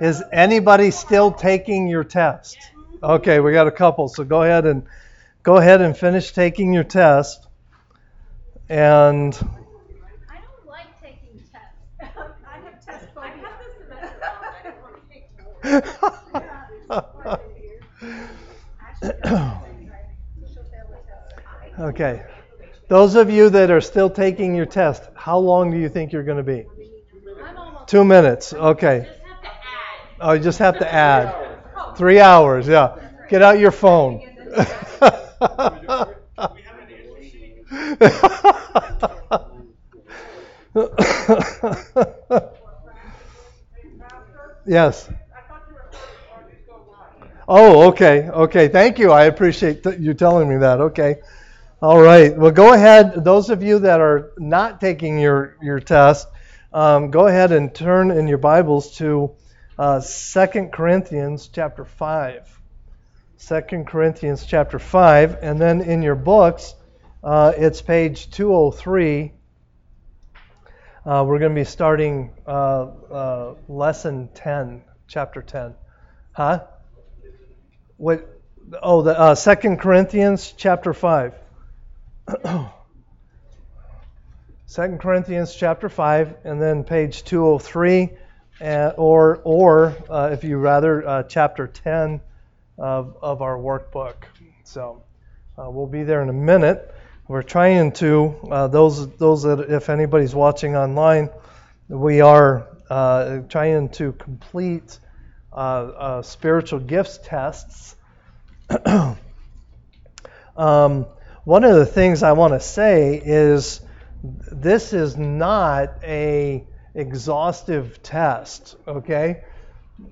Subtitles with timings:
[0.00, 2.58] Is anybody still taking your test?
[3.02, 4.82] Okay, we got a couple, so go ahead and
[5.42, 7.46] go ahead and finish taking your test.
[8.68, 9.38] And I
[10.40, 11.70] don't like taking tests.
[12.46, 13.22] I have test phobia.
[13.22, 14.22] I have this semester.
[14.22, 14.96] I don't want
[19.00, 19.60] to
[21.70, 22.22] take okay.
[22.88, 26.22] Those of you that are still taking your test, how long do you think you're
[26.22, 26.66] going to be?
[27.86, 28.52] Two minutes.
[28.52, 29.08] Okay.
[30.16, 30.18] Just have to add.
[30.20, 31.34] Oh, you just have to add.
[31.96, 32.96] Three hours, yeah.
[33.28, 34.20] Get out your phone.
[44.66, 45.08] yes.
[47.48, 48.68] Oh, okay, okay.
[48.68, 49.12] Thank you.
[49.12, 50.80] I appreciate th- you telling me that.
[50.80, 51.16] Okay.
[51.82, 52.36] All right.
[52.36, 53.24] Well, go ahead.
[53.24, 56.28] Those of you that are not taking your your test,
[56.72, 59.30] um, go ahead and turn in your Bibles to
[59.78, 62.60] uh, 2 Corinthians chapter 5.
[63.38, 66.74] 2 Corinthians chapter 5, and then in your books,
[67.22, 69.32] uh, it's page 203.
[71.04, 75.74] Uh, we're going to be starting uh, uh, lesson 10, chapter 10.
[76.32, 76.64] Huh?
[77.98, 78.28] What?
[78.82, 81.34] Oh, the uh, 2 Corinthians chapter 5.
[84.68, 88.10] 2 Corinthians chapter 5, and then page 203,
[88.60, 92.20] and, or, or uh, if you rather, uh, chapter 10
[92.78, 94.14] of, of our workbook.
[94.64, 95.02] So
[95.58, 96.94] uh, we'll be there in a minute.
[97.28, 101.30] We're trying to, uh, those, those that, if anybody's watching online,
[101.88, 104.98] we are uh, trying to complete
[105.52, 107.96] uh, uh, spiritual gifts tests.
[110.56, 111.06] um,
[111.44, 113.80] one of the things I want to say is
[114.22, 119.44] this is not a exhaustive test, okay?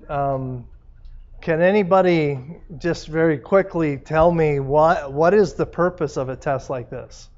[0.07, 0.67] Um,
[1.41, 2.39] can anybody
[2.77, 7.29] just very quickly tell me what what is the purpose of a test like this?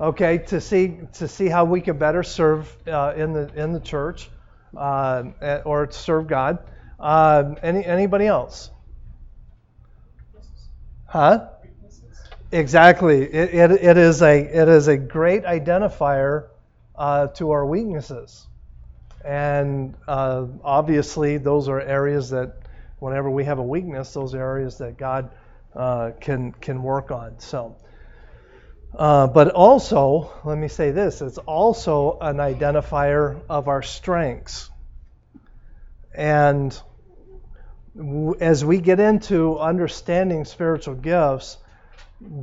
[0.00, 3.80] Okay, to see to see how we can better serve uh, in the in the
[3.80, 4.30] church
[4.76, 5.22] uh,
[5.64, 6.58] or serve God.
[6.98, 8.70] Uh, any anybody else?
[11.06, 11.48] Huh?
[12.50, 13.22] Exactly.
[13.22, 16.48] It, it, it is a it is a great identifier
[16.96, 18.46] uh, to our weaknesses,
[19.24, 22.58] and uh, obviously those are areas that
[22.98, 25.30] whenever we have a weakness, those are areas that God
[25.74, 27.38] uh, can can work on.
[27.38, 27.76] So,
[28.96, 34.70] uh, but also let me say this: it's also an identifier of our strengths,
[36.14, 36.78] and
[38.40, 41.58] as we get into understanding spiritual gifts,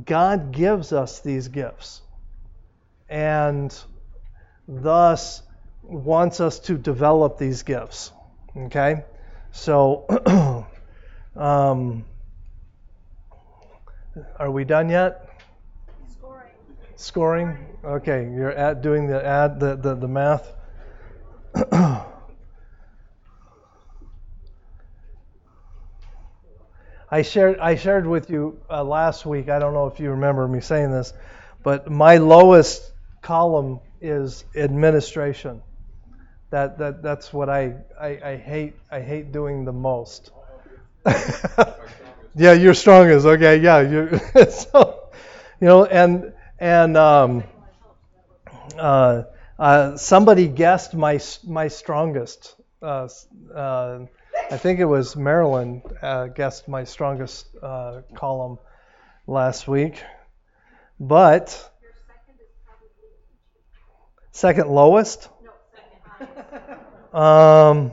[0.04, 2.02] God gives us these gifts.
[3.08, 3.76] And
[4.70, 5.42] thus
[5.82, 8.12] wants us to develop these gifts.
[8.56, 9.04] Okay?
[9.50, 10.06] So,
[11.36, 12.04] um,
[14.38, 15.28] are we done yet?
[16.08, 16.50] Scoring.
[16.96, 17.58] Scoring?
[17.84, 20.52] Okay, you're at doing the add the, the, the math.
[27.12, 29.48] I shared I shared with you uh, last week.
[29.48, 31.12] I don't know if you remember me saying this,
[31.64, 35.62] but my lowest column is administration.
[36.50, 40.30] That that that's what I I, I hate I hate doing the most.
[42.34, 43.26] yeah, you're strongest.
[43.26, 45.10] Okay, yeah, you so
[45.60, 47.44] you know and and um,
[48.78, 49.22] uh,
[49.58, 52.56] uh, somebody guessed my my strongest.
[52.82, 53.08] Uh,
[53.54, 54.00] uh,
[54.50, 58.58] I think it was Marilyn uh, guessed my strongest uh, column
[59.26, 60.02] last week,
[60.98, 61.70] but
[64.32, 65.28] second lowest.
[67.12, 67.90] Um,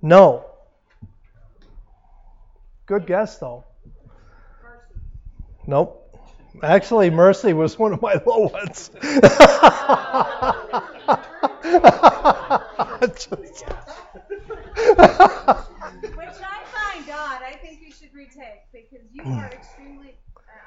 [0.00, 0.44] no.
[2.86, 3.64] Good guess though.
[5.66, 5.96] Nope.
[6.62, 8.90] Actually, Mercy was one of my low ones.
[13.00, 13.48] Just- Which
[16.42, 17.42] I find odd.
[17.42, 20.14] I think you should retake because you are extremely.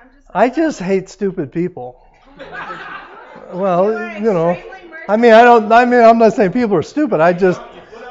[0.01, 0.27] I'm just.
[0.33, 2.05] I just hate stupid people.
[3.53, 4.57] Well, You you know,
[5.07, 5.71] I mean, I don't.
[5.71, 7.19] I mean, I'm not saying people are stupid.
[7.19, 7.61] I just,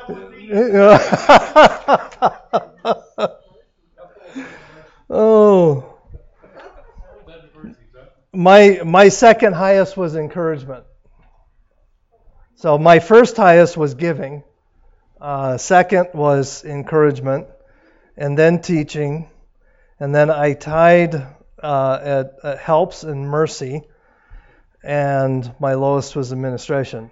[0.08, 0.98] you know.
[5.10, 5.98] oh,
[8.32, 10.84] my my second highest was encouragement.
[12.56, 14.44] So my first highest was giving.
[15.20, 17.46] Uh, second was encouragement,
[18.16, 19.28] and then teaching,
[19.98, 21.14] and then I tied
[21.62, 23.82] uh, at, at helps and mercy,
[24.82, 27.10] and my lowest was administration.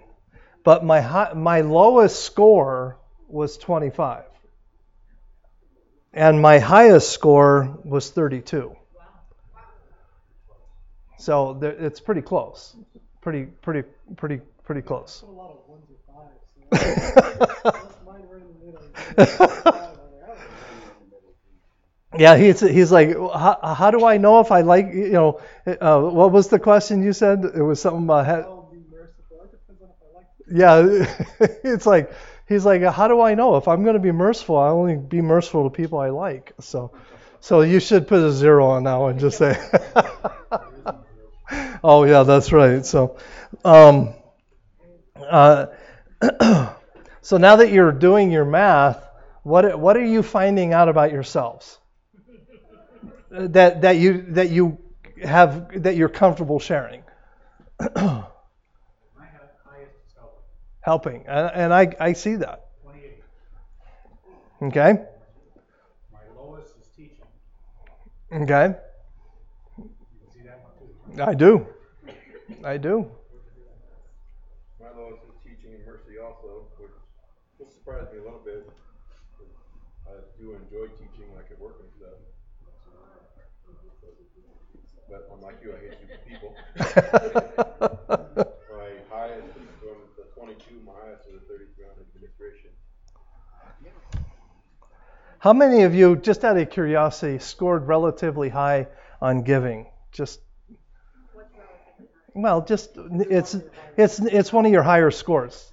[0.63, 2.97] but my high, my lowest score
[3.27, 4.25] was 25,
[6.13, 8.75] and my highest score was 32.
[11.17, 12.75] So there, it's pretty close,
[13.21, 13.83] pretty pretty
[14.17, 15.23] pretty pretty close.
[22.17, 25.39] Yeah, he's he's like, how, how do I know if I like you know?
[25.65, 27.45] Uh, what was the question you said?
[27.55, 28.25] It was something about.
[28.25, 29.43] ha- I'll be merciful.
[29.45, 31.63] It depends on if I like it.
[31.63, 32.11] yeah, it's like
[32.49, 34.57] he's like, how do I know if I'm going to be merciful?
[34.57, 36.51] I only be merciful to people I like.
[36.59, 36.91] So,
[37.39, 39.55] so you should put a zero on now and just say.
[41.83, 42.85] oh yeah, that's right.
[42.85, 43.17] So,
[43.65, 44.13] um,
[45.29, 45.67] uh,
[47.21, 49.03] so now that you're doing your math,
[49.43, 51.79] what what are you finding out about yourselves?
[53.31, 54.77] That that you that you
[55.23, 57.01] have that you're comfortable sharing.
[59.17, 59.29] My hi-
[59.65, 60.43] highest is helping,
[60.81, 62.65] helping, and, and I, I see that.
[64.61, 65.01] Okay,
[66.11, 67.25] My lowest is teaching.
[68.31, 68.75] okay,
[69.77, 69.89] You
[70.21, 71.21] can see that one too.
[71.23, 71.65] I do,
[72.63, 73.09] I do.
[74.79, 76.91] My lowest is teaching and mercy also, which
[77.59, 78.69] will surprise me a little bit.
[80.07, 82.17] I do enjoy teaching, I could work and stuff.
[85.41, 86.55] Unlike you, I hate stupid people.
[88.69, 92.69] My highest is from the twenty-two, my highest is a thirty-three on administration.
[95.39, 98.87] How many of you, just out of curiosity, scored relatively high
[99.19, 99.87] on giving?
[100.11, 100.41] Just
[102.35, 103.57] well, just it's
[103.97, 105.71] it's it's one of your higher scores.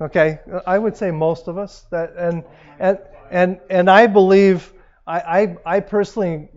[0.00, 2.44] Okay, I would say most of us that and
[2.78, 2.98] and
[3.30, 4.72] and and I believe
[5.06, 6.48] I I, I personally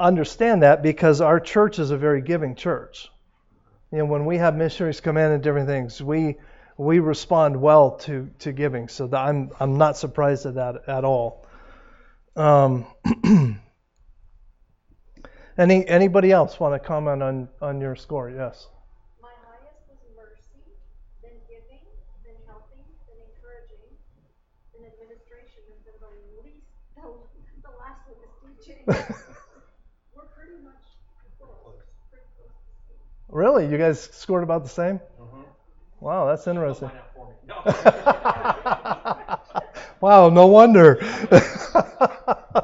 [0.00, 3.10] understand that because our church is a very giving church.
[3.92, 6.36] You know, when we have missionaries come in and different things, we
[6.76, 8.88] we respond well to to giving.
[8.88, 11.46] So that I'm I'm not surprised at that at all.
[12.36, 12.86] Um,
[15.58, 18.30] any anybody else want to comment on on your score?
[18.30, 18.68] Yes.
[19.20, 20.62] My highest was mercy,
[21.22, 21.84] then giving,
[22.24, 23.92] then helping, then encouraging,
[24.72, 26.64] then administration, and then the least,
[26.96, 27.02] the,
[27.68, 28.80] the last one is teaching.
[30.16, 30.86] We're pretty much
[31.36, 33.04] close, pretty close to the same.
[33.30, 34.96] Really, you guys scored about the same?
[35.20, 35.42] Uh-huh.
[36.00, 36.88] Wow, that's interesting.
[36.88, 37.34] Find out for me.
[39.70, 39.80] No.
[40.00, 40.98] wow, no wonder.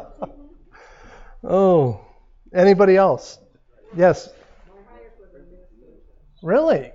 [1.45, 2.01] oh,
[2.53, 3.39] anybody else?
[3.97, 4.31] Yes.
[6.43, 6.93] Really?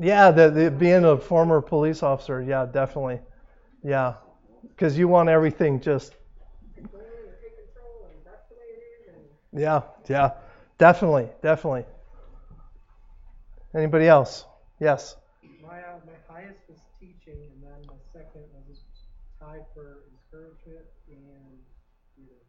[0.00, 3.18] Yeah, the, the being a former police officer, yeah, definitely,
[3.82, 4.14] yeah,
[4.68, 6.14] because you want everything just.
[9.52, 10.32] Yeah, yeah,
[10.78, 11.84] definitely, definitely.
[13.74, 14.44] Anybody else?
[14.80, 15.16] Yes.
[15.62, 18.78] My, uh, my highest was teaching, and then my second was
[19.38, 21.58] tied for encouragement and
[22.16, 22.46] leadership.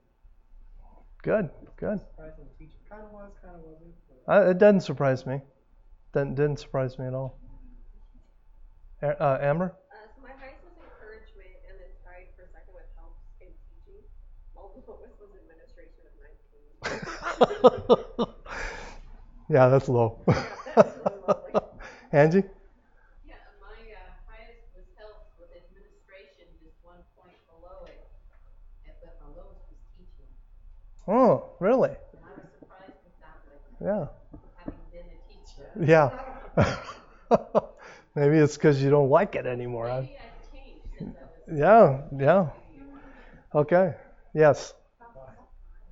[1.22, 2.00] Good, good.
[2.90, 5.42] Kind of was, kind of Uh, it doesn't surprise me.
[6.14, 7.38] Didn't, didn't surprise me at all.
[9.04, 9.76] Uh, Amber?
[9.92, 14.02] Uh, so my highest was encouragement and then tied for second with help and teaching.
[14.56, 16.14] My lowest was administration of
[17.14, 17.26] 19.
[19.50, 20.20] yeah, that's low.
[22.12, 22.44] Angie?
[23.26, 23.98] Yeah, my uh,
[24.28, 28.08] highest was health with administration, just one point below it,
[29.02, 30.30] but my lowest was teaching.
[31.08, 31.90] Oh, really?
[31.90, 34.08] And I was surprised that, Yeah.
[34.58, 35.70] having been a teacher.
[35.80, 36.10] Yeah.
[38.16, 39.88] Maybe it's because you don't like it anymore.
[39.88, 41.60] Maybe I've changed since I was.
[41.60, 42.48] Yeah, yeah.
[43.54, 43.94] Okay.
[44.34, 44.74] Yes.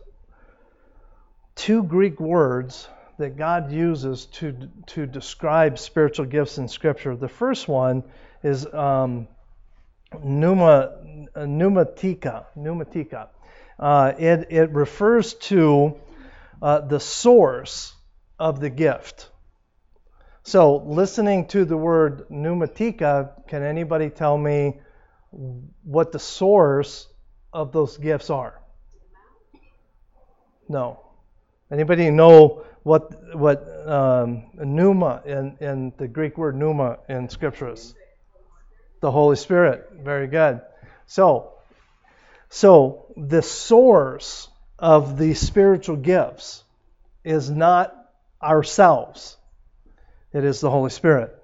[1.54, 7.14] two Greek words that God uses to to describe spiritual gifts in Scripture.
[7.14, 8.02] The first one
[8.42, 9.28] is um,
[10.24, 10.96] pneuma.
[12.56, 13.28] Pneumatica.
[13.78, 15.96] Uh, it it refers to
[16.60, 17.94] uh, the source
[18.40, 19.28] of the gift.
[20.42, 24.80] So, listening to the word pneumatica, can anybody tell me
[25.84, 27.06] what the source
[27.52, 28.58] of those gifts are?
[30.68, 31.00] No.
[31.70, 37.94] Anybody know what what um, pneuma in, in the Greek word pneuma in Scripture is?
[39.00, 39.90] The Holy Spirit.
[40.02, 40.62] Very good.
[41.06, 41.52] So,
[42.48, 46.64] so the source of the spiritual gifts
[47.24, 47.94] is not
[48.42, 49.36] ourselves.
[50.32, 51.36] It is the Holy Spirit.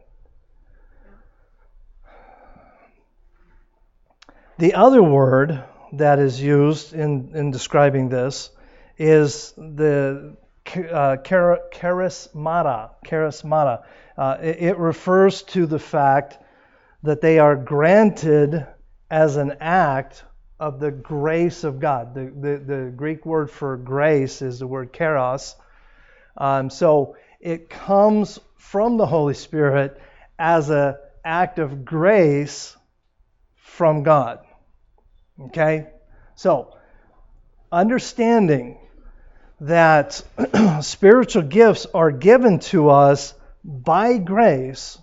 [4.58, 5.62] The other word
[5.92, 8.50] that is used in, in describing this
[8.96, 10.36] is the
[10.66, 12.90] uh, charismata.
[13.04, 13.84] charismata.
[14.16, 16.38] Uh, it, it refers to the fact
[17.02, 18.66] that they are granted
[19.10, 20.24] as an act
[20.58, 22.14] of the grace of God.
[22.14, 25.54] The, the, the Greek word for grace is the word charos.
[26.36, 30.00] Um, so it comes from the Holy Spirit
[30.38, 32.76] as an act of grace
[33.54, 34.40] from God.
[35.40, 35.88] Okay?
[36.34, 36.76] So,
[37.70, 38.78] understanding
[39.60, 40.22] that
[40.80, 44.98] spiritual gifts are given to us by grace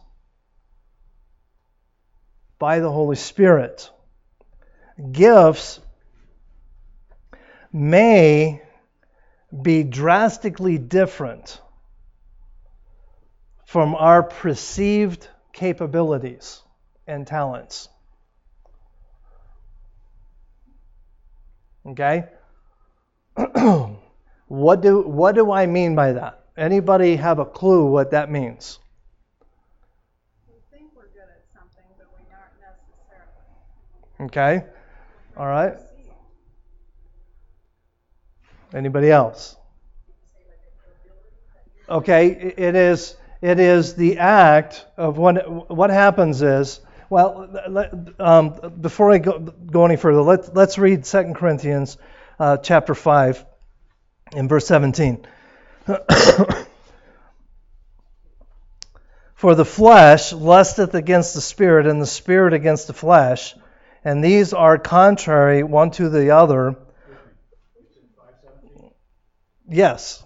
[2.59, 3.89] by the Holy Spirit.
[5.11, 5.79] Gifts
[7.71, 8.62] may
[9.62, 11.62] be drastically different
[13.65, 16.62] from our perceived capabilities
[17.05, 17.89] and talents.
[21.86, 22.25] Okay?
[24.48, 26.45] what do what do I mean by that?
[26.55, 28.79] Anybody have a clue what that means?
[30.48, 32.53] We think we're good at something, but we aren't
[34.19, 34.27] necessarily.
[34.27, 34.65] Okay?
[35.36, 35.77] All right.
[38.73, 39.55] Anybody else?
[41.87, 42.27] Okay,
[42.57, 47.49] it is it is the act of what what happens is well
[48.17, 51.97] um, before I go, go any further let's let's read 2 Corinthians
[52.39, 53.45] uh, chapter 5
[54.33, 55.27] in verse 17
[59.35, 63.55] For the flesh lusteth against the spirit and the spirit against the flesh
[64.05, 66.77] and these are contrary one to the other
[69.67, 70.24] Yes.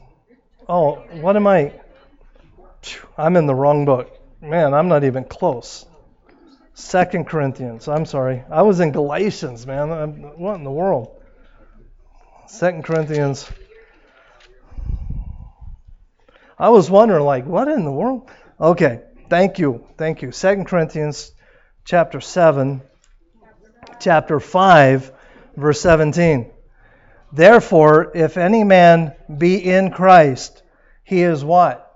[0.67, 1.73] Oh, what am I
[3.17, 4.11] I'm in the wrong book.
[4.41, 5.85] Man, I'm not even close.
[6.73, 7.87] Second Corinthians.
[7.87, 8.43] I'm sorry.
[8.51, 10.21] I was in Galatians, man.
[10.37, 11.19] what in the world?
[12.47, 13.49] Second Corinthians.
[16.59, 18.29] I was wondering, like, what in the world?
[18.59, 19.01] Okay.
[19.29, 19.85] Thank you.
[19.97, 20.31] Thank you.
[20.31, 21.31] Second Corinthians
[21.83, 22.81] chapter 7,
[23.99, 25.11] chapter 5,
[25.55, 26.51] verse 17.
[27.31, 30.63] Therefore, if any man be in Christ,
[31.03, 31.87] he is what?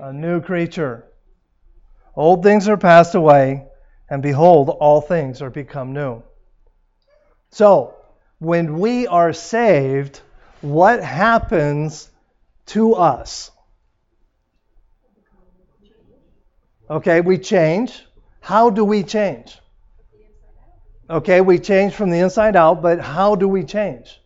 [0.00, 1.04] a new creature.
[2.16, 3.66] Old things are passed away,
[4.08, 6.22] and behold, all things are become new.
[7.50, 7.94] So,
[8.38, 10.20] when we are saved,
[10.62, 12.10] what happens
[12.66, 13.50] to us?
[16.88, 18.04] Okay, we change.
[18.40, 19.59] How do we change?
[21.10, 24.20] Okay, we change from the inside out, but how do we change?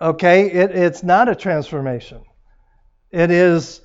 [0.00, 2.22] Okay, it, it's not a transformation.
[3.10, 3.80] It is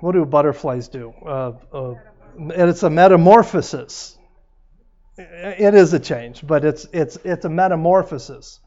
[0.00, 1.14] what do butterflies do?
[1.24, 1.94] Uh, uh,
[2.38, 4.16] it's a metamorphosis.
[5.16, 8.60] It is a change, but it's it's it's a metamorphosis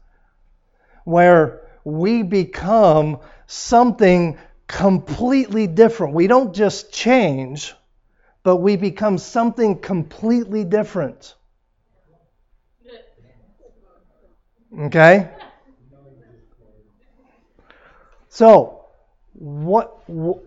[1.04, 6.14] where we become something completely different.
[6.14, 7.74] We don't just change,
[8.44, 11.34] but we become something completely different.
[14.78, 15.30] Okay?
[18.28, 18.84] So,
[19.34, 20.00] what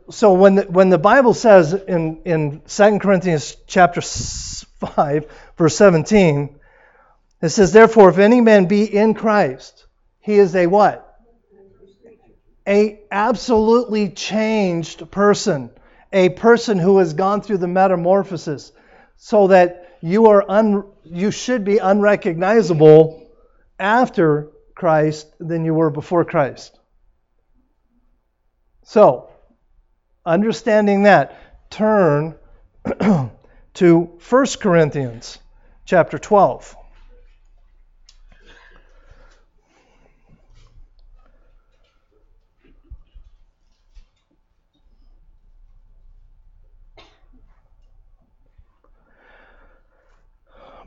[0.10, 5.26] so when the, when the bible says in in 2 corinthians chapter 5
[5.58, 6.58] verse 17
[7.42, 9.88] it says therefore if any man be in christ
[10.22, 11.20] he is a what
[12.66, 15.70] a absolutely changed person
[16.14, 18.72] a person who has gone through the metamorphosis
[19.18, 23.30] so that you are un, you should be unrecognizable
[23.80, 26.78] after christ than you were before christ
[28.88, 29.30] So,
[30.26, 31.36] understanding that,
[31.70, 32.36] turn
[33.74, 34.00] to
[34.30, 35.40] 1 Corinthians
[35.84, 36.74] chapter 12.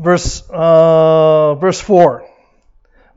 [0.00, 2.26] Verse, uh, verse 4.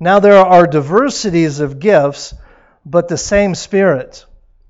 [0.02, 2.34] Now there are diversities of gifts,
[2.86, 4.26] but the same Spirit.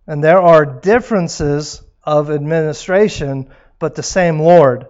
[0.05, 4.85] And there are differences of administration, but the same Lord.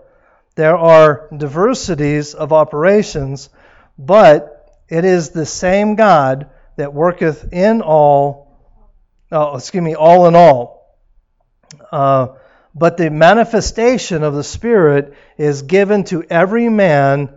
[0.55, 3.49] There are diversities of operations,
[3.97, 8.59] but it is the same God that worketh in all,
[9.31, 10.97] oh, excuse me, all in all.
[11.89, 12.27] Uh,
[12.75, 17.29] but the manifestation of the Spirit is given to every man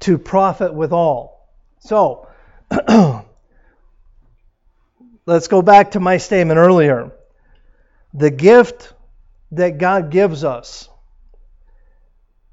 [0.00, 1.48] to profit withal.
[1.80, 2.28] So,
[5.26, 7.12] let's go back to my statement earlier.
[8.12, 8.92] The gift
[9.52, 10.88] that God gives us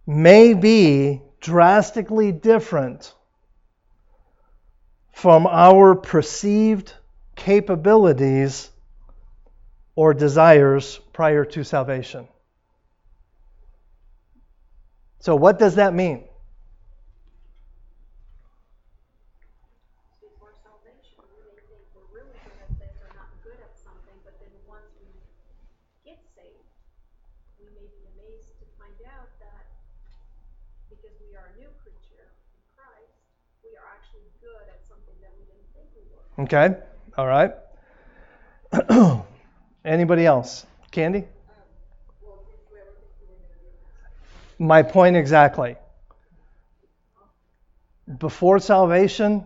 [0.05, 3.13] may be drastically different
[5.13, 6.93] from our perceived
[7.35, 8.70] capabilities
[9.95, 12.27] or desires prior to salvation.
[15.19, 16.23] So, what does that mean?
[20.17, 24.17] Before salvation, we may think we're really good at this or not good at something,
[24.25, 25.05] but then once we
[26.07, 26.65] get saved,
[27.61, 29.69] we may be amazed to find out that
[30.89, 33.13] because we are a new creature in Christ,
[33.61, 36.25] we are actually good at something that we didn't think we were.
[36.49, 36.81] Okay,
[37.19, 37.53] all right.
[39.83, 40.65] Anybody else?
[40.91, 41.25] Candy?
[44.59, 45.75] My point exactly.
[48.19, 49.45] Before salvation,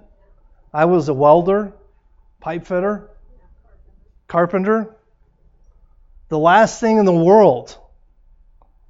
[0.73, 1.71] I was a welder,
[2.41, 3.09] pipe fitter,
[4.27, 4.93] carpenter.
[6.27, 7.77] The last thing in the world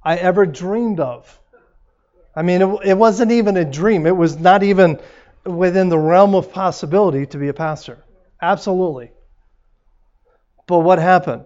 [0.02, 1.38] I ever dreamed of.
[2.34, 4.06] I mean, it, it wasn't even a dream.
[4.06, 4.98] It was not even
[5.44, 8.02] within the realm of possibility to be a pastor.
[8.42, 9.10] Absolutely.
[10.66, 11.44] But what happened?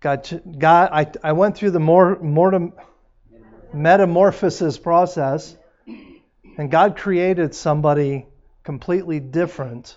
[0.00, 2.72] God, God I, I went through the more, more
[3.72, 5.56] metamorphosis process,
[6.56, 8.26] and God created somebody
[8.64, 9.96] completely different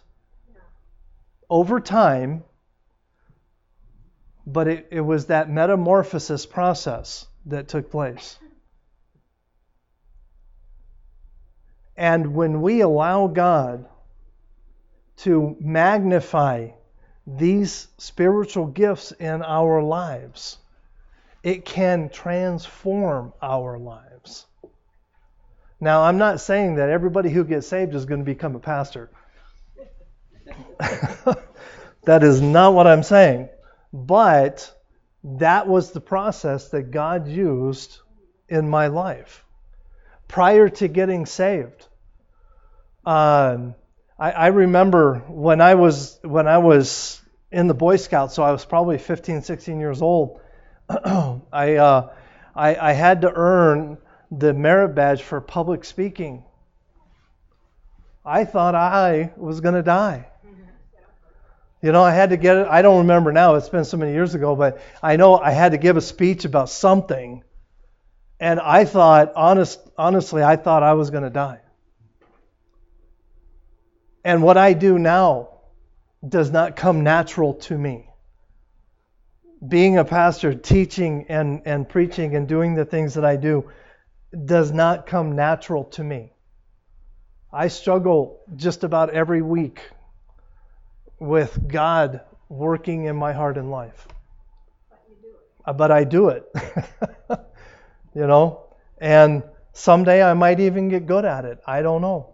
[1.49, 2.43] over time,
[4.45, 8.37] but it, it was that metamorphosis process that took place.
[11.97, 13.85] And when we allow God
[15.17, 16.69] to magnify
[17.25, 20.57] these spiritual gifts in our lives,
[21.43, 24.45] it can transform our lives.
[25.79, 29.09] Now, I'm not saying that everybody who gets saved is going to become a pastor.
[30.79, 33.49] that is not what I'm saying.
[33.91, 34.71] But
[35.23, 37.99] that was the process that God used
[38.47, 39.43] in my life
[40.27, 41.87] prior to getting saved.
[43.05, 43.75] Um,
[44.21, 47.19] I, I remember when I was when I was
[47.51, 50.39] in the Boy Scouts, so I was probably 15, 16 years old.
[50.89, 52.13] I, uh,
[52.55, 53.97] I I had to earn
[54.31, 56.43] the merit badge for public speaking.
[58.23, 60.27] I thought I was going to die.
[61.81, 62.67] You know, I had to get it.
[62.67, 63.55] I don't remember now.
[63.55, 66.45] It's been so many years ago, but I know I had to give a speech
[66.45, 67.43] about something,
[68.39, 71.60] and I thought, honest, honestly, I thought I was going to die.
[74.23, 75.49] And what I do now
[76.27, 78.07] does not come natural to me.
[79.67, 83.69] Being a pastor, teaching and, and preaching and doing the things that I do
[84.45, 86.33] does not come natural to me.
[87.53, 89.81] I struggle just about every week
[91.19, 94.07] with God working in my heart and life.
[95.65, 96.45] But I do it.
[98.15, 98.65] you know?
[98.99, 101.59] And someday I might even get good at it.
[101.65, 102.29] I don't know.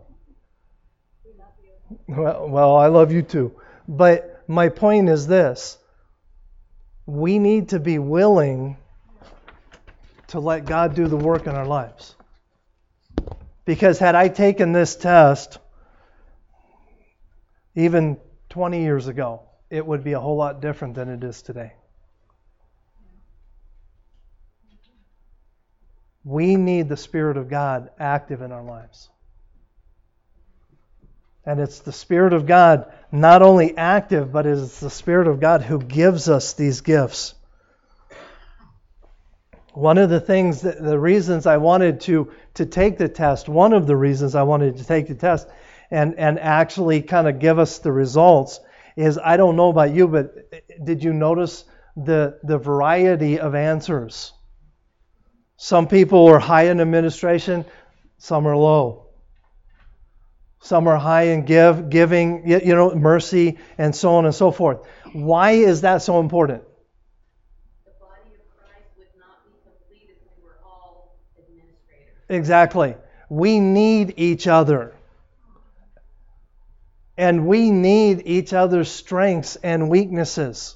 [2.08, 3.54] Well, I love you too.
[3.88, 5.78] But my point is this
[7.06, 8.78] we need to be willing
[10.28, 12.16] to let God do the work in our lives.
[13.64, 15.58] Because had I taken this test
[17.76, 18.18] even
[18.50, 21.74] 20 years ago, it would be a whole lot different than it is today.
[26.24, 29.10] We need the Spirit of God active in our lives.
[31.48, 35.62] And it's the Spirit of God not only active, but it's the Spirit of God
[35.62, 37.36] who gives us these gifts.
[39.74, 43.72] One of the things, that, the reasons I wanted to, to take the test, one
[43.72, 45.48] of the reasons I wanted to take the test
[45.90, 48.60] and, and actually kind of give us the results
[48.98, 51.64] is I don't know about you, but eh, did you notice
[51.96, 54.34] the, the variety of answers?
[55.56, 57.64] Some people are high in administration,
[58.18, 59.07] some are low.
[60.62, 64.80] Some are high in give, giving, you know, mercy, and so on and so forth.
[65.14, 66.64] Why is that so important?
[67.86, 72.24] The body of Christ would not be complete if we were all administrators.
[72.30, 72.96] Exactly.
[73.30, 74.96] We need each other.
[77.18, 80.76] And we need each other's strengths and weaknesses.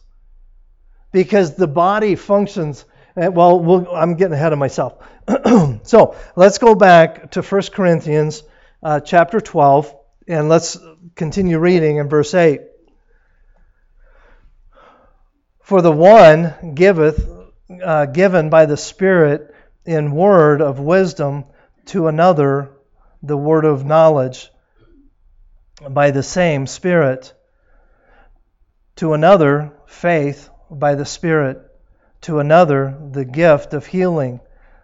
[1.11, 2.85] Because the body functions.
[3.17, 4.95] eh, Well, we'll I'm getting ahead of myself.
[5.83, 8.43] so let's go back to 1 Corinthians
[8.83, 9.95] uh, chapter 12,
[10.27, 10.77] and let's
[11.15, 12.61] continue reading in verse 8.
[15.61, 17.29] For the one giveth,
[17.83, 19.53] uh, given by the Spirit
[19.85, 21.45] in word of wisdom,
[21.87, 22.71] to another
[23.23, 24.49] the word of knowledge
[25.89, 27.33] by the same Spirit,
[28.97, 31.59] to another faith by the Spirit,
[32.21, 34.39] to another the gift of healing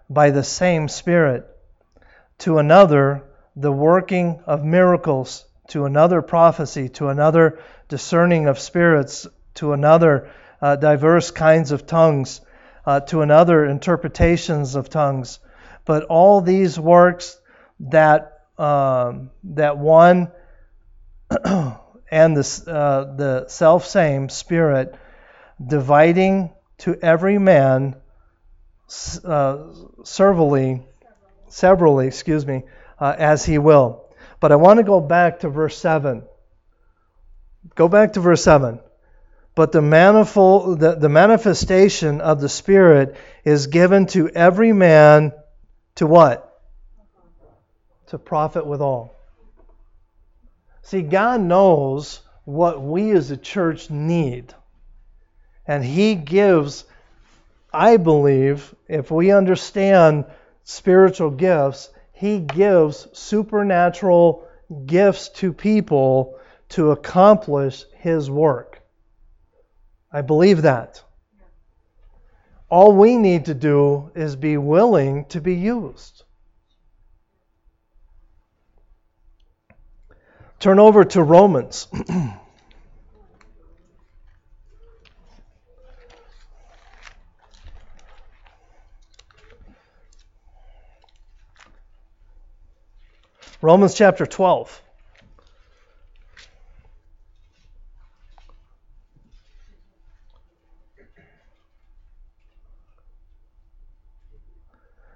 [0.09, 1.45] by the same Spirit,
[2.39, 3.26] to another
[3.57, 10.29] the working of miracles, to another prophecy, to another discerning of spirits, to another
[10.61, 12.39] uh, diverse kinds of tongues,
[12.85, 15.39] uh, to another interpretations of tongues.
[15.85, 17.39] But all these works
[17.79, 20.31] that um, that one
[21.45, 24.95] and the uh, the self same Spirit
[25.65, 27.95] dividing to every man
[29.25, 29.57] uh,
[30.03, 30.85] servally,
[31.49, 32.63] severally, excuse me,
[32.99, 34.05] uh, as he will.
[34.39, 36.23] But I want to go back to verse 7.
[37.75, 38.79] Go back to verse 7.
[39.55, 45.33] But the manifold the, the manifestation of the Spirit is given to every man
[45.95, 46.43] to what?
[48.07, 49.15] To profit withal.
[50.83, 54.53] See, God knows what we as a church need.
[55.65, 56.85] And He gives,
[57.73, 60.25] I believe, if we understand
[60.63, 64.47] spiritual gifts, He gives supernatural
[64.87, 68.81] gifts to people to accomplish His work.
[70.11, 71.03] I believe that.
[72.69, 76.23] All we need to do is be willing to be used.
[80.59, 81.87] Turn over to Romans.
[93.67, 94.81] Romans chapter 12.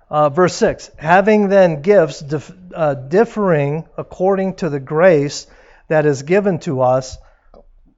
[0.10, 5.48] Uh, verse 6 Having then gifts dif- uh, differing according to the grace
[5.88, 7.18] that is given to us,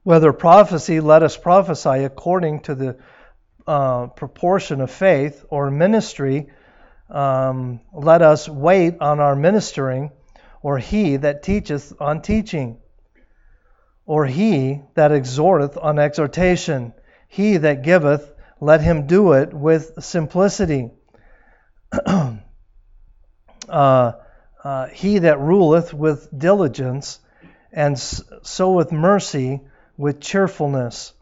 [0.04, 2.96] whether prophecy, let us prophesy according to the
[3.66, 6.48] uh, proportion of faith, or ministry,
[7.10, 10.12] um, let us wait on our ministering,
[10.64, 12.78] or he that teacheth on teaching,
[14.06, 16.94] or he that exhorteth on exhortation,
[17.28, 20.90] he that giveth, let him do it with simplicity.
[23.68, 24.12] uh,
[24.64, 27.20] uh, he that ruleth with diligence,
[27.70, 29.60] and s- soweth mercy
[29.98, 31.12] with cheerfulness.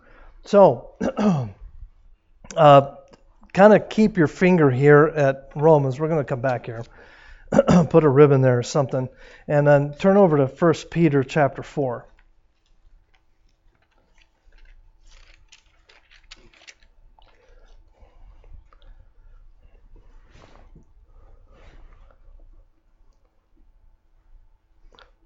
[0.45, 0.93] So,
[2.57, 2.95] uh,
[3.53, 5.99] kind of keep your finger here at Romans.
[5.99, 6.85] We're going to come back here.
[7.91, 9.09] Put a ribbon there or something.
[9.47, 12.07] And then turn over to 1 Peter chapter 4.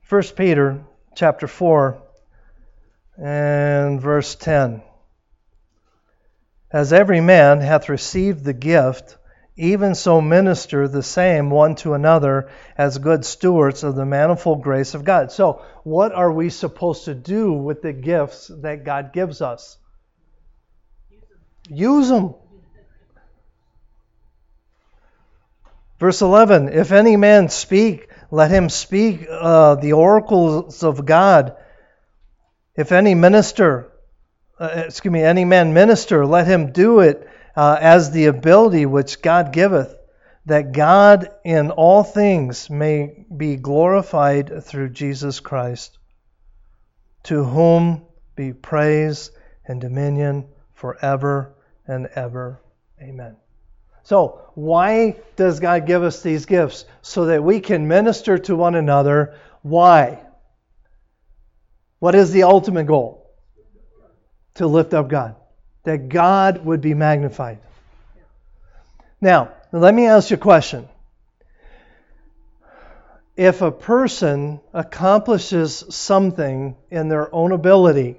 [0.03, 0.85] First Peter
[1.17, 2.01] chapter 4
[3.19, 4.83] and verse 10.
[6.71, 9.17] As every man hath received the gift,
[9.57, 14.95] even so minister the same one to another as good stewards of the manifold grace
[14.95, 15.33] of God.
[15.33, 19.79] So, what are we supposed to do with the gifts that God gives us?
[21.69, 22.35] Use them.
[25.99, 31.57] Verse 11 If any man speak, let him speak uh, the oracles of God.
[32.77, 33.91] If any minister,
[34.59, 39.23] uh, excuse me, any man minister, let him do it uh, as the ability which
[39.23, 39.97] God giveth,
[40.47, 45.99] that God in all things may be glorified through Jesus Christ,
[47.25, 48.03] to whom
[48.37, 49.31] be praise
[49.67, 51.55] and dominion forever
[51.87, 52.61] and ever.
[53.01, 53.37] Amen.
[54.05, 56.85] So, why does God give us these gifts?
[57.03, 59.35] So that we can minister to one another.
[59.63, 60.21] Why?
[61.99, 63.27] What is the ultimate goal?
[64.57, 65.37] to lift up God,
[65.87, 67.59] that God would be magnified.
[69.21, 70.89] Now, let me ask you a question.
[73.37, 78.17] If a person accomplishes something in their own ability,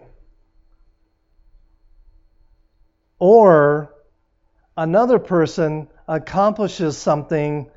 [3.19, 3.93] or
[4.77, 7.69] another person accomplishes something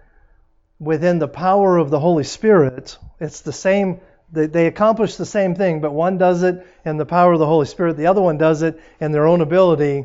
[0.78, 4.00] within the power of the Holy Spirit, it's the same,
[4.32, 7.46] they, they accomplish the same thing, but one does it in the power of the
[7.46, 10.04] Holy Spirit, the other one does it in their own ability.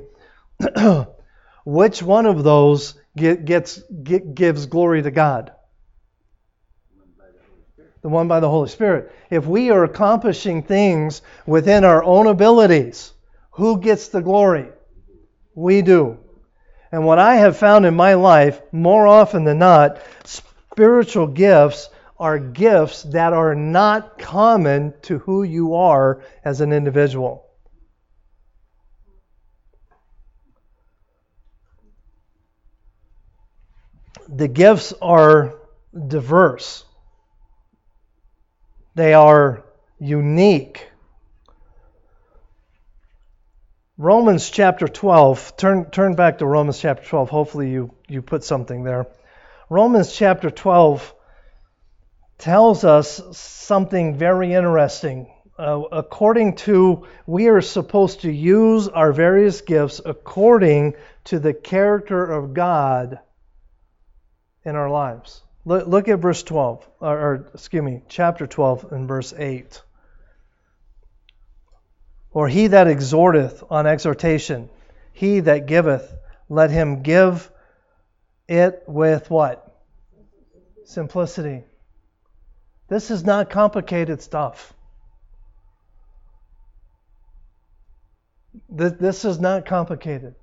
[1.66, 5.52] Which one of those get, gets, get, gives glory to God?
[8.02, 9.12] The one by the Holy Spirit.
[9.32, 13.12] If we are accomplishing things within our own abilities,
[13.52, 14.68] who gets the glory?
[15.56, 16.20] We do.
[16.92, 22.40] And what I have found in my life, more often than not, spiritual gifts are
[22.40, 27.46] gifts that are not common to who you are as an individual.
[34.28, 35.56] The gifts are
[36.08, 36.84] diverse.
[38.96, 39.66] They are
[40.00, 40.90] unique.
[43.98, 47.30] Romans chapter 12, turn, turn back to Romans chapter 12.
[47.30, 49.08] Hopefully, you, you put something there.
[49.70, 51.15] Romans chapter 12
[52.38, 55.32] tells us something very interesting.
[55.58, 60.96] Uh, according to, we are supposed to use our various gifts according
[61.26, 63.20] to the character of God
[64.66, 65.42] in our lives.
[65.64, 69.82] Look, look at verse 12, or, or excuse me, chapter 12 and verse 8.
[72.32, 74.70] Or he that exhorteth on exhortation,
[75.14, 76.14] he that giveth,
[76.50, 77.50] let him give
[78.48, 79.62] it with what?
[80.84, 81.64] Simplicity.
[82.88, 84.74] This is not complicated stuff.
[88.70, 90.36] This is not complicated.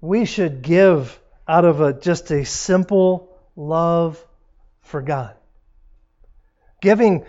[0.00, 4.22] We should give out of a, just a simple love
[4.82, 5.34] for God.
[6.80, 7.24] Giving,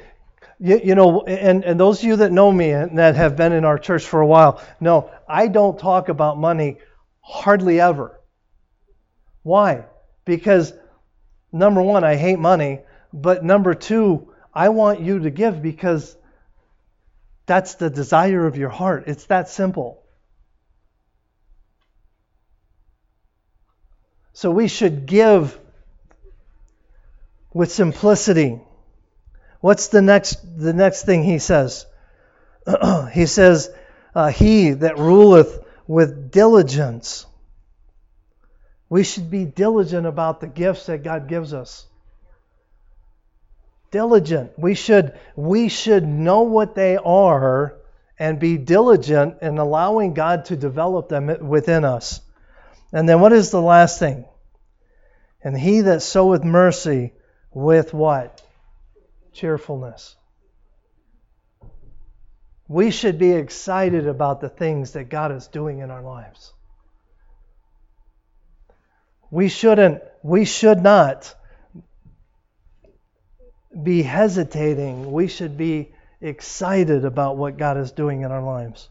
[0.59, 3.53] you, you, know, and, and those of you that know me and that have been
[3.53, 6.77] in our church for a while no, I don't talk about money
[7.21, 8.19] hardly ever.
[9.43, 9.85] Why?
[10.25, 10.73] Because
[11.55, 12.81] number one, I hate money,
[13.13, 16.15] but number two, I want you to give because
[17.45, 19.05] that's the desire of your heart.
[19.07, 20.03] It's that simple.
[24.33, 25.57] So we should give
[27.53, 28.59] with simplicity.
[29.61, 31.85] What's the next the next thing he says?
[33.13, 33.69] he says,
[34.13, 37.25] uh, "He that ruleth with diligence."
[38.89, 41.85] We should be diligent about the gifts that God gives us.
[43.91, 44.57] Diligent.
[44.57, 47.75] We should we should know what they are
[48.19, 52.21] and be diligent in allowing God to develop them within us.
[52.91, 54.25] And then what is the last thing?
[55.43, 57.13] And he that soweth mercy
[57.51, 58.41] with what?
[59.33, 60.15] Cheerfulness.
[62.67, 66.54] We should be excited about the things that God is doing in our lives.
[69.31, 71.33] We shouldn't, we should not
[73.81, 75.11] be hesitating.
[75.11, 78.89] We should be excited about what God is doing in our lives.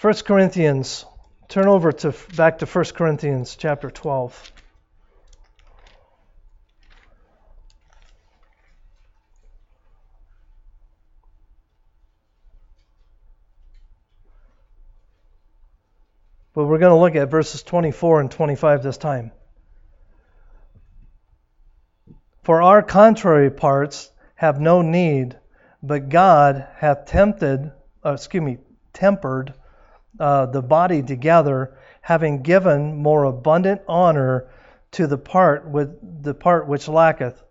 [0.00, 1.06] 1 Corinthians,
[1.48, 4.52] turn over to back to 1 Corinthians chapter 12.
[16.54, 19.32] But we're going to look at verses 24 and 25 this time.
[22.44, 25.36] For our contrary parts have no need,
[25.82, 27.72] but God hath tempted,
[28.04, 28.58] uh, excuse me,
[28.92, 29.54] tempered
[30.20, 34.48] uh, the body together, having given more abundant honor
[34.92, 37.42] to the part with the part which lacketh,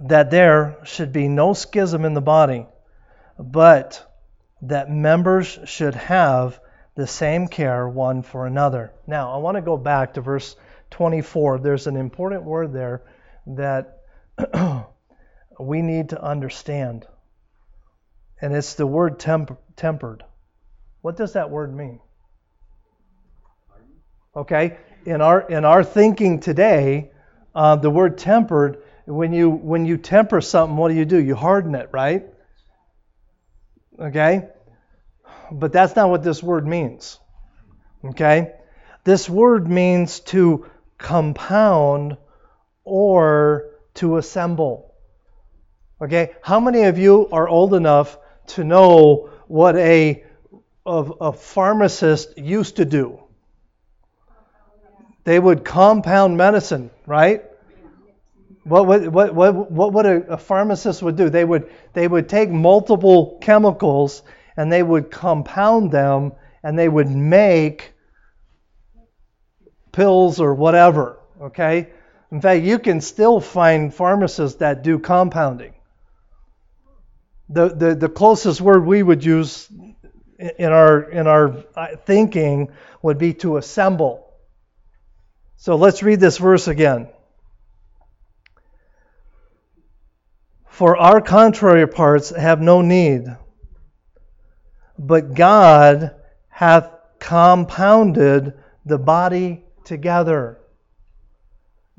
[0.00, 2.66] that there should be no schism in the body,
[3.38, 4.04] but
[4.62, 6.60] that members should have
[6.94, 8.92] the same care one for another.
[9.06, 10.56] Now, I want to go back to verse
[10.90, 11.58] 24.
[11.58, 13.02] There's an important word there
[13.46, 13.98] that
[15.60, 17.06] we need to understand.
[18.40, 20.24] And it's the word temp- tempered.
[21.02, 22.00] What does that word mean?
[24.36, 27.10] Okay, in our in our thinking today,
[27.54, 28.82] uh, the word tempered.
[29.06, 31.20] When you when you temper something, what do you do?
[31.20, 32.26] You harden it, right?
[33.98, 34.48] Okay,
[35.50, 37.18] but that's not what this word means.
[38.04, 38.52] Okay?
[39.04, 40.66] This word means to
[40.98, 42.16] compound
[42.84, 44.94] or to assemble.
[46.02, 50.24] Okay, how many of you are old enough to know what a,
[50.86, 53.22] a, a pharmacist used to do?
[55.24, 57.44] They would compound medicine, right?
[58.64, 61.28] What would what what what would a, a pharmacist would do?
[61.28, 64.22] They would they would take multiple chemicals
[64.56, 66.32] and they would compound them
[66.62, 67.92] and they would make
[69.92, 71.18] pills or whatever.
[71.40, 71.88] Okay.
[72.30, 75.74] In fact, you can still find pharmacists that do compounding.
[77.48, 79.68] The, the, the closest word we would use
[80.38, 82.70] in our in our uh, thinking
[83.02, 84.26] would be to assemble.
[85.56, 87.08] So let's read this verse again.
[90.68, 93.24] For our contrary parts have no need,
[95.00, 96.14] but God
[96.50, 98.52] hath compounded
[98.84, 100.58] the body together.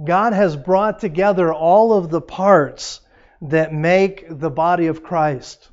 [0.04, 3.02] God has brought together all of the parts
[3.42, 5.68] that make the body of Christ,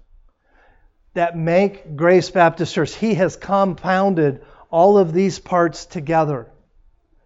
[1.13, 2.95] that make Grace Baptist Church.
[2.95, 6.51] He has compounded all of these parts together.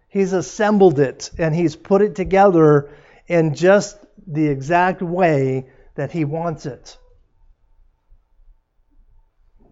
[0.09, 2.89] He's assembled it and he's put it together
[3.27, 6.97] in just the exact way that he wants it.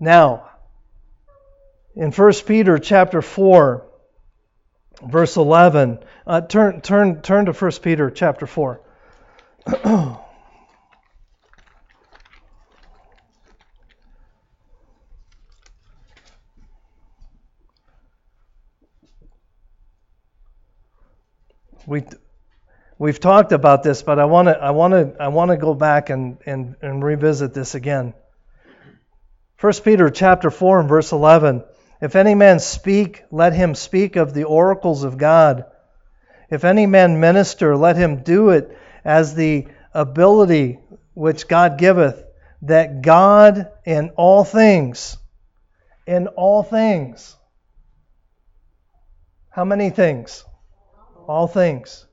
[0.02, 0.50] Now,
[1.96, 3.86] in 1 Peter chapter 4,
[5.04, 8.82] verse 11, uh, turn, turn, turn to 1 Peter chapter 4.
[21.86, 22.04] we
[22.98, 25.76] we've talked about this, but I want to I want to I want to go
[25.76, 28.16] back and, and and revisit this again.
[29.62, 31.64] 1 Peter chapter 4 and verse 11.
[32.02, 35.66] If any man speak, let him speak of the oracles of God.
[36.50, 40.80] If any man minister, let him do it as the ability
[41.14, 42.24] which God giveth,
[42.64, 45.16] that God in all things,
[46.08, 47.36] in all things,
[49.52, 50.44] how many things?
[51.28, 52.06] all things,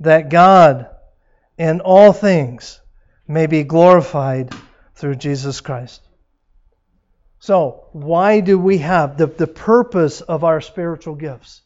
[0.00, 0.88] that God
[1.58, 2.80] in all things
[3.26, 4.54] may be glorified
[4.94, 6.00] through Jesus Christ.
[7.44, 11.60] So, why do we have the, the purpose of our spiritual gifts?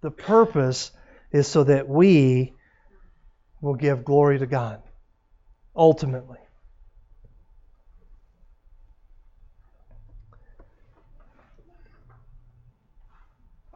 [0.00, 0.92] The purpose
[1.32, 2.52] is so that we
[3.60, 4.80] will give glory to God,
[5.74, 6.38] ultimately.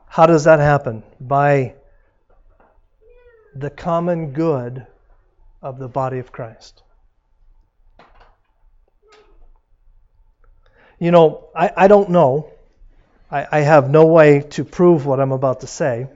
[0.07, 1.03] How does that happen?
[1.21, 1.75] By
[3.57, 4.87] the common good
[5.61, 6.85] of the body of Christ.
[10.99, 12.51] You know, I, I don't know.
[13.31, 16.07] I, I have no way to prove what I'm about to say,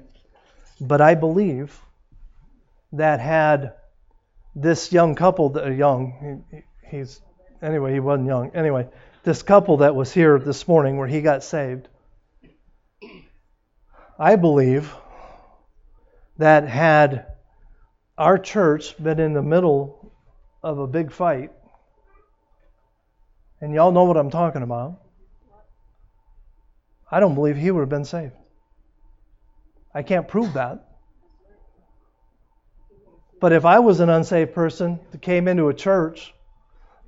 [0.80, 1.78] but I believe
[2.92, 3.74] that had
[4.54, 7.20] this young couple, that uh, young, he, he's,
[7.62, 8.50] anyway, he wasn't young.
[8.54, 8.88] Anyway,
[9.22, 11.88] this couple that was here this morning where he got saved,
[14.18, 14.92] I believe
[16.38, 17.26] that had
[18.16, 20.12] our church been in the middle
[20.62, 21.52] of a big fight,
[23.60, 25.00] and y'all know what I'm talking about,
[27.10, 28.34] I don't believe he would have been saved.
[29.94, 30.86] I can't prove that.
[33.40, 36.34] But if I was an unsaved person that came into a church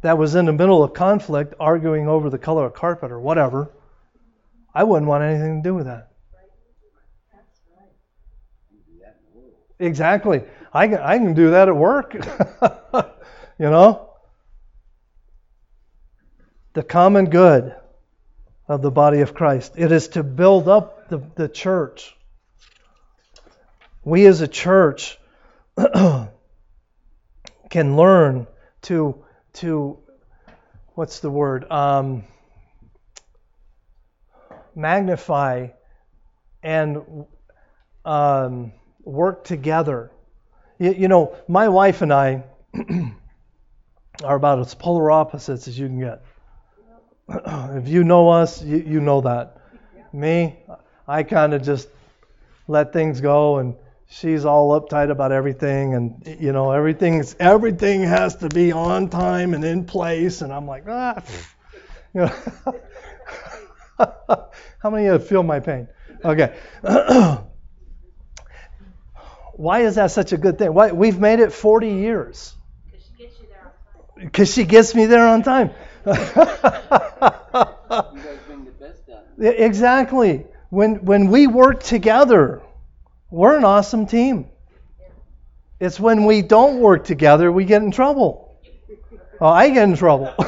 [0.00, 3.70] that was in the middle of conflict, arguing over the color of carpet or whatever,
[4.74, 6.08] I wouldn't want anything to do with that.
[9.78, 10.44] Exactly.
[10.72, 12.14] I can, I can do that at work.
[13.58, 14.11] you know?
[16.72, 17.74] The common good
[18.68, 19.74] of the body of Christ.
[19.76, 22.16] It is to build up the, the church.
[24.04, 25.18] We as a church
[27.70, 28.46] can learn
[28.82, 29.98] to to
[30.94, 32.24] what's the word um,
[34.74, 35.68] magnify
[36.62, 37.26] and
[38.04, 38.72] um,
[39.04, 40.10] work together
[40.82, 42.42] you, you know, my wife and I
[44.24, 46.24] are about as polar opposites as you can get.
[47.28, 49.58] if you know us, you, you know that.
[50.12, 50.58] Me,
[51.08, 51.88] I kind of just
[52.68, 53.74] let things go, and
[54.08, 59.54] she's all uptight about everything, and you know everything's everything has to be on time
[59.54, 61.22] and in place, and I'm like, ah,
[62.14, 62.20] you
[62.66, 62.80] know.
[64.78, 65.88] How many of you feel my pain?
[66.24, 66.56] Okay.
[69.54, 70.74] Why is that such a good thing?
[70.74, 72.54] Why, we've made it 40 years.
[74.16, 75.70] Because she gets me there on time.
[79.38, 80.46] exactly.
[80.70, 82.62] When, when we work together,
[83.30, 84.46] we're an awesome team.
[85.80, 88.56] It's when we don't work together we get in trouble.
[89.40, 90.32] Oh, I get in trouble.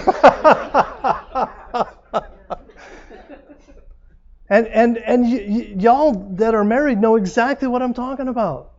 [4.48, 8.72] and and and y- y- y'all that are married know exactly what I'm talking about.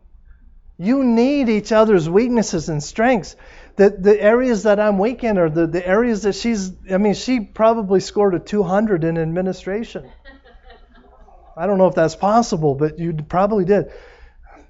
[0.78, 3.36] You need each other's weaknesses and strengths.
[3.78, 7.14] The the areas that I'm weak in are the, the areas that she's I mean,
[7.14, 10.10] she probably scored a 200 in administration.
[11.58, 13.92] I don't know if that's possible, but you probably did.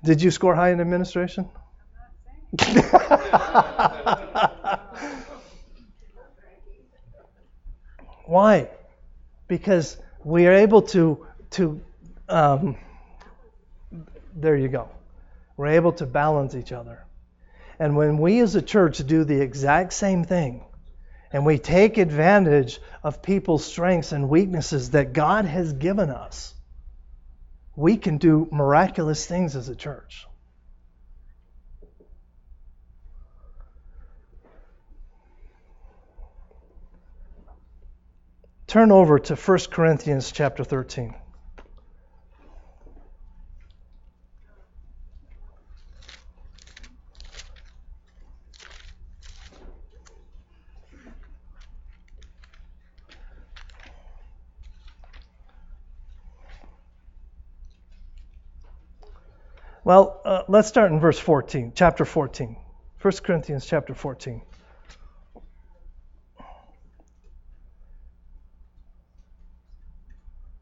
[0.04, 1.50] Did you score high in administration?
[8.26, 8.70] Why?
[9.48, 11.82] Because we are able to to
[12.30, 12.78] um,
[14.36, 14.90] there you go.
[15.58, 17.06] We're able to balance each other.
[17.80, 20.64] And when we as a church do the exact same thing,
[21.32, 26.54] and we take advantage of people's strengths and weaknesses that God has given us,
[27.76, 30.28] we can do miraculous things as a church.
[38.68, 41.16] Turn over to 1 Corinthians chapter 13.
[59.86, 62.58] Well, uh, let's start in verse 14, chapter 14.
[63.00, 64.42] 1 Corinthians chapter 14.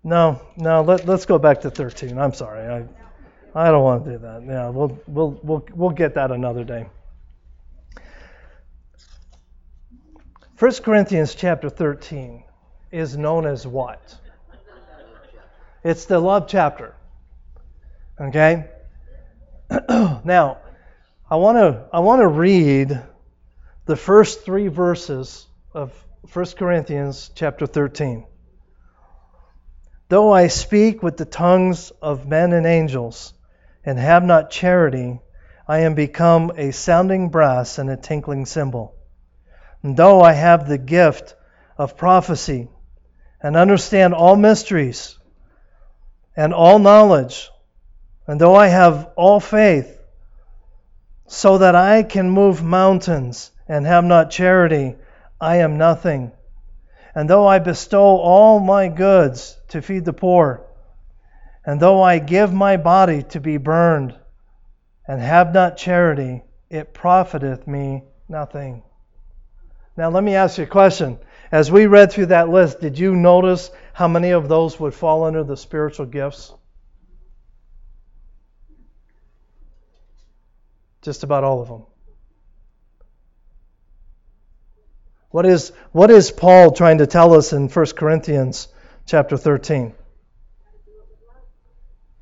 [0.03, 2.17] No, no, let, let's go back to 13.
[2.17, 2.67] I'm sorry.
[2.67, 4.43] I, I don't want to do that.
[4.45, 6.89] Yeah, we'll, we'll, we'll, we'll get that another day.
[10.59, 12.43] 1 Corinthians chapter 13
[12.91, 14.17] is known as what?
[15.81, 16.93] It's the love chapter.
[18.19, 18.65] Okay?
[19.89, 20.57] now,
[21.29, 23.01] I want to I want to read
[23.85, 25.91] the first 3 verses of
[26.31, 28.25] 1 Corinthians chapter 13.
[30.09, 33.33] Though I speak with the tongues of men and angels
[33.83, 35.19] and have not charity,
[35.67, 38.95] I am become a sounding brass and a tinkling cymbal.
[39.81, 41.35] And though I have the gift
[41.77, 42.69] of prophecy
[43.41, 45.17] and understand all mysteries
[46.35, 47.49] and all knowledge,
[48.27, 49.99] and though I have all faith,
[51.27, 54.95] so that I can move mountains and have not charity,
[55.39, 56.31] I am nothing.
[57.15, 60.65] And though I bestow all my goods to feed the poor,
[61.65, 64.15] and though I give my body to be burned,
[65.07, 68.83] and have not charity, it profiteth me nothing.
[69.95, 71.19] Now, let me ask you a question.
[71.51, 75.23] As we read through that list, did you notice how many of those would fall
[75.23, 76.53] under the spiritual gifts?
[81.03, 81.83] Just about all of them.
[85.29, 88.67] What is, what is Paul trying to tell us in 1 Corinthians
[89.05, 89.93] chapter 13?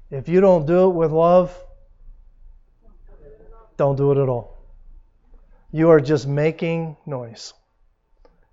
[0.09, 1.57] If you don't do it with love,
[3.77, 4.57] don't do it at all.
[5.71, 7.53] You are just making noise.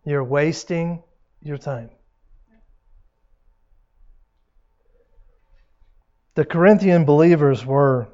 [0.05, 1.03] You're wasting
[1.43, 1.91] your time.
[6.35, 8.09] The Corinthian believers were,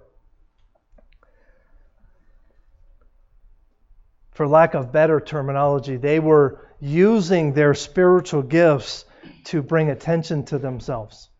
[4.34, 9.04] for lack of better terminology, they were using their spiritual gifts
[9.44, 11.30] to bring attention to themselves.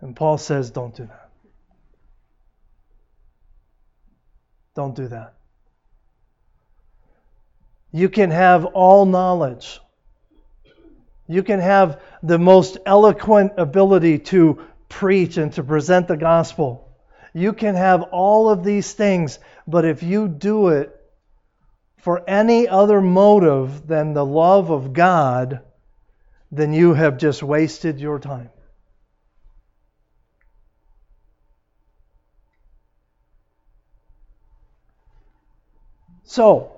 [0.00, 1.30] And Paul says, don't do that.
[4.74, 5.34] Don't do that.
[7.90, 9.80] You can have all knowledge.
[11.26, 16.83] You can have the most eloquent ability to preach and to present the gospel.
[17.34, 20.94] You can have all of these things, but if you do it
[21.98, 25.60] for any other motive than the love of God,
[26.52, 28.50] then you have just wasted your time.
[36.22, 36.72] So,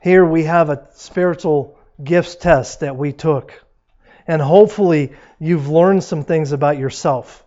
[0.00, 3.52] here we have a spiritual gifts test that we took.
[4.26, 7.44] And hopefully, you've learned some things about yourself.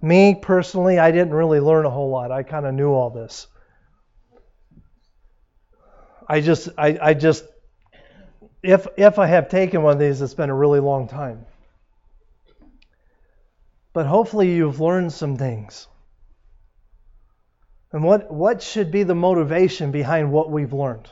[0.00, 2.30] Me personally, I didn't really learn a whole lot.
[2.30, 3.46] I kind of knew all this.
[6.28, 7.44] I just, I, I just,
[8.62, 11.46] if if I have taken one of these, it's been a really long time.
[13.92, 15.86] But hopefully, you've learned some things.
[17.92, 21.08] And what, what should be the motivation behind what we've learned?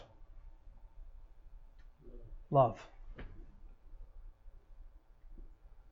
[2.51, 2.79] Love.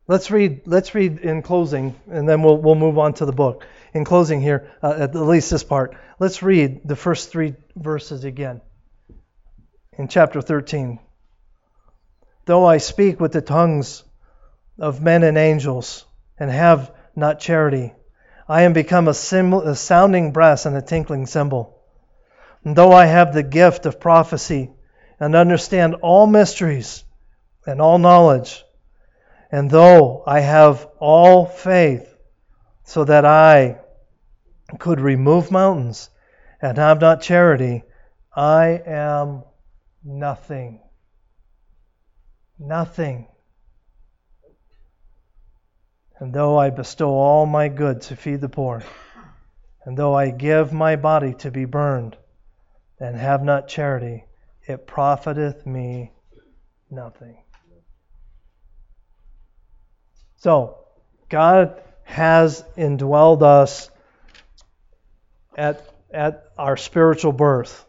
[0.08, 0.62] Let's read.
[0.66, 3.66] Let's read in closing, and then we'll we'll move on to the book.
[3.94, 8.62] In closing here, uh, at least this part, let's read the first three verses again.
[9.98, 10.98] In chapter 13,
[12.46, 14.02] though I speak with the tongues
[14.78, 16.06] of men and angels,
[16.38, 17.92] and have not charity,
[18.48, 21.78] I am become a, a sounding brass and a tinkling cymbal.
[22.64, 24.70] And though I have the gift of prophecy
[25.20, 27.04] and understand all mysteries
[27.66, 28.64] and all knowledge,
[29.52, 32.16] and though I have all faith
[32.84, 33.78] so that I
[34.78, 36.08] could remove mountains
[36.62, 37.84] and have not charity,
[38.34, 39.44] I am
[40.02, 40.80] nothing.
[42.58, 43.28] Nothing.
[46.18, 48.82] And though I bestow all my goods to feed the poor,
[49.84, 52.16] and though I give my body to be burned,
[53.00, 54.24] and have not charity,
[54.66, 56.12] it profiteth me
[56.90, 57.41] nothing.
[60.42, 60.78] So,
[61.28, 63.88] God has indwelled us
[65.56, 67.86] at, at our spiritual birth.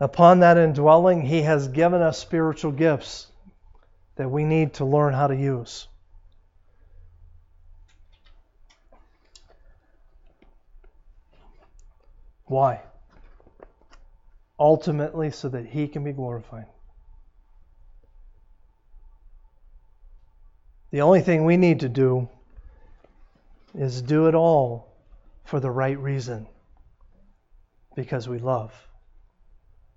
[0.00, 3.26] Upon that indwelling, He has given us spiritual gifts
[4.16, 5.86] that we need to learn how to use.
[12.46, 12.80] Why?
[14.58, 16.68] Ultimately, so that He can be glorified.
[20.90, 22.28] The only thing we need to do
[23.74, 24.92] is do it all
[25.44, 26.46] for the right reason
[27.94, 28.72] because we love.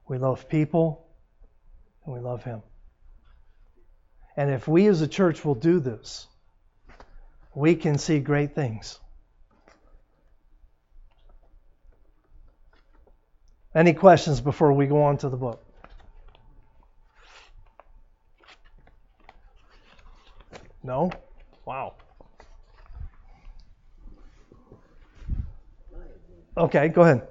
[0.08, 1.08] We love people
[2.06, 2.62] and we love Him.
[4.36, 6.28] And if we as a church will do this,
[7.56, 9.00] we can see great things.
[13.76, 15.64] Any questions before we go on to the book?
[20.84, 21.10] No?
[21.66, 21.94] Wow.
[26.56, 27.28] Okay, go ahead.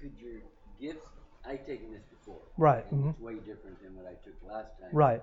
[0.00, 0.40] Could your
[0.80, 1.06] gifts,
[1.46, 2.38] I've taken this before.
[2.56, 2.90] Right.
[2.94, 3.10] mhm.
[3.10, 4.88] It's way different than what I took last time.
[4.92, 5.22] Right.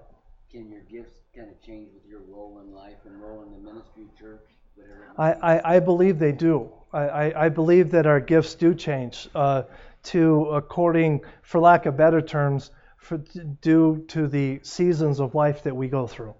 [0.51, 3.71] Can your gifts kind of change with your role in life and role in the
[3.71, 4.41] ministry, church,
[4.75, 5.07] whatever?
[5.17, 5.31] I.
[5.33, 6.69] I, I believe they do.
[6.93, 9.63] I, I, I believe that our gifts do change uh,
[10.03, 12.69] to according, for lack of better terms,
[13.01, 13.17] for,
[13.61, 16.35] due to the seasons of life that we go through.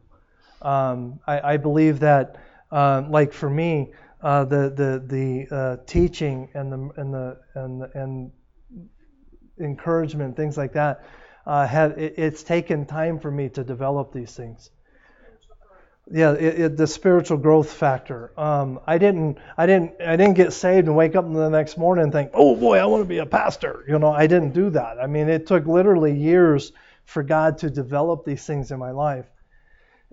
[0.61, 2.37] Um, I, I believe that,
[2.71, 7.81] uh, like for me, uh, the the the uh, teaching and the and the and
[7.95, 8.31] and
[9.59, 11.03] encouragement, things like that,
[11.47, 14.69] uh, have it, it's taken time for me to develop these things.
[16.13, 18.33] Yeah, it, it, the spiritual growth factor.
[18.37, 22.03] Um, I didn't, I didn't, I didn't get saved and wake up the next morning
[22.03, 23.85] and think, oh boy, I want to be a pastor.
[23.87, 24.99] You know, I didn't do that.
[24.99, 26.73] I mean, it took literally years
[27.05, 29.25] for God to develop these things in my life.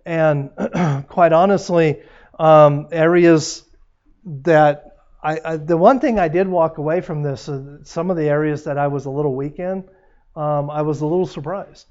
[0.07, 0.51] And
[1.09, 2.03] quite honestly,
[2.39, 3.65] um, areas
[4.25, 8.17] that I, I, the one thing I did walk away from this, uh, some of
[8.17, 9.85] the areas that I was a little weak in,
[10.37, 11.87] um, I was a little surprised.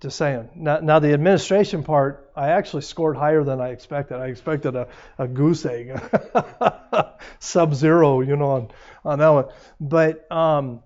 [0.00, 0.48] Just saying.
[0.54, 4.18] Now, now the administration part, I actually scored higher than I expected.
[4.18, 4.86] I expected a,
[5.18, 6.00] a goose egg,
[7.40, 8.70] sub zero, you know, on,
[9.04, 9.46] on that one.
[9.80, 10.82] But um,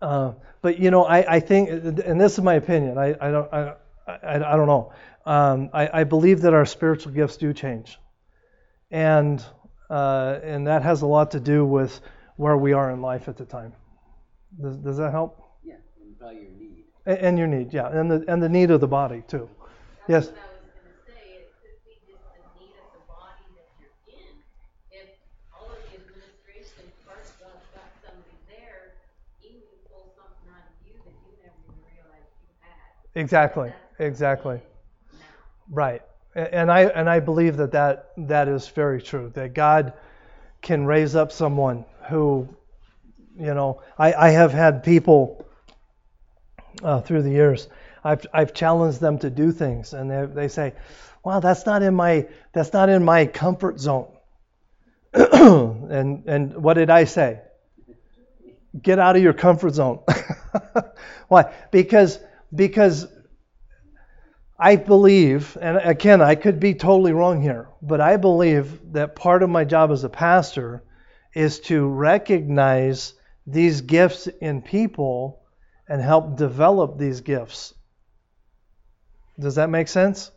[0.00, 0.32] uh,
[0.62, 2.96] but you know, I, I think, and this is my opinion.
[2.96, 3.74] I, I don't I,
[4.06, 4.92] I, I don't know.
[5.26, 7.98] Um, I, I believe that our spiritual gifts do change,
[8.90, 9.44] and
[9.90, 12.00] uh, and that has a lot to do with
[12.36, 13.74] where we are in life at the time.
[14.60, 15.42] Does, does that help?
[15.62, 16.67] Yeah, and probably your.
[17.08, 19.48] And, and your need, yeah, and the and the need of the body too.
[20.08, 20.28] Yes.
[20.28, 23.44] That's what I was gonna say, it could be just the need of the body
[23.56, 24.36] that you're in.
[24.92, 25.08] If
[25.56, 29.00] all of the administration parts got, got somebody there,
[29.40, 33.20] he can pull something out of you that you never even realized you had.
[33.22, 33.72] Exactly.
[33.98, 34.60] Exactly.
[35.70, 36.02] Right.
[36.34, 39.30] And I and I believe that that, that is very true.
[39.34, 39.94] That God
[40.62, 42.48] can raise up someone who,
[43.38, 45.46] you know, I, I have had people
[46.82, 47.68] uh, through the years.
[48.04, 50.74] I've I've challenged them to do things, and they they say,
[51.24, 54.08] "Wow, that's not in my that's not in my comfort zone."
[55.14, 57.40] and and what did I say?
[58.80, 60.00] Get out of your comfort zone.
[61.28, 61.52] Why?
[61.70, 62.18] Because
[62.54, 63.06] because
[64.58, 69.42] I believe, and again, I could be totally wrong here, but I believe that part
[69.42, 70.82] of my job as a pastor
[71.32, 73.14] is to recognize
[73.46, 75.37] these gifts in people
[75.88, 77.74] and help develop these gifts.
[79.40, 80.30] Does that make sense?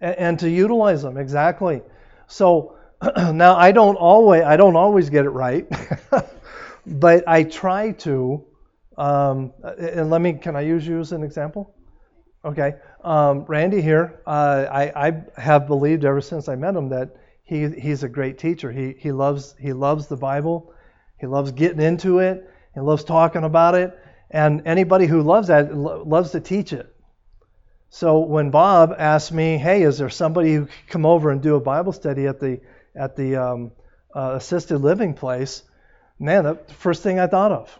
[0.00, 1.82] And and, to utilize them exactly.
[2.26, 2.76] So
[3.16, 5.66] now I don't always I don't always get it right,
[6.86, 8.46] but I try to
[8.96, 11.74] Um, and let me, can I use you as an example?
[12.44, 12.74] Okay.
[13.04, 17.68] Um, Randy here, uh, I, I have believed ever since I met him that he,
[17.70, 18.70] he's a great teacher.
[18.72, 20.72] He, he, loves, he loves the Bible,
[21.18, 23.98] he loves getting into it, he loves talking about it.
[24.30, 26.94] And anybody who loves that lo- loves to teach it.
[27.88, 31.56] So when Bob asked me, "Hey, is there somebody who could come over and do
[31.56, 32.60] a Bible study at the
[32.94, 33.72] at the um,
[34.14, 35.64] uh, assisted living place?"
[36.18, 37.78] Man, that's the first thing I thought of.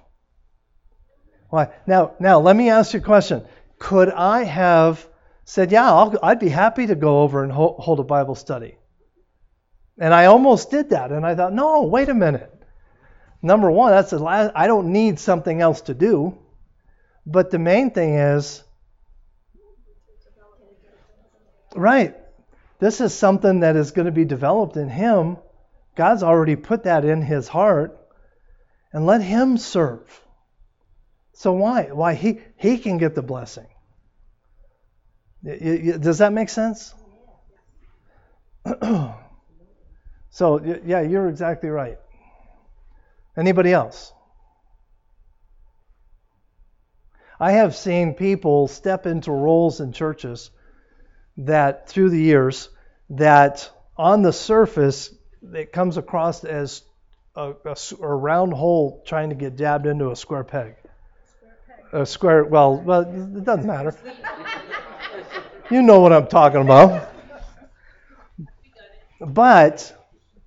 [1.50, 1.68] Why?
[1.86, 3.44] Now, now let me ask you a question.
[3.78, 5.06] Could I have
[5.44, 8.76] said, "Yeah, I'll, I'd be happy to go over and hold, hold a Bible study"?
[9.98, 12.59] And I almost did that, and I thought, "No, wait a minute.
[13.42, 14.52] Number one, that's the last.
[14.54, 16.38] I don't need something else to do."
[17.26, 18.62] But the main thing is,
[21.74, 22.16] right,
[22.78, 25.36] this is something that is going to be developed in him.
[25.96, 27.96] God's already put that in his heart.
[28.92, 30.20] And let him serve.
[31.32, 31.84] So why?
[31.92, 33.68] Why he he can get the blessing.
[35.44, 36.92] Does that make sense?
[40.30, 41.98] so yeah, you're exactly right.
[43.36, 44.12] Anybody else?
[47.38, 50.50] I have seen people step into roles in churches
[51.38, 52.68] that through the years
[53.10, 55.14] that on the surface
[55.54, 56.82] it comes across as
[57.34, 60.74] a, a, a round hole trying to get jabbed into a square peg.
[61.92, 63.96] A square, well, well, it doesn't matter.
[65.70, 67.10] You know what I'm talking about.
[69.20, 69.96] But,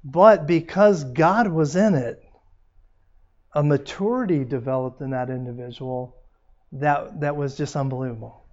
[0.03, 2.22] but because God was in it,
[3.53, 6.15] a maturity developed in that individual
[6.73, 8.43] that that was just unbelievable.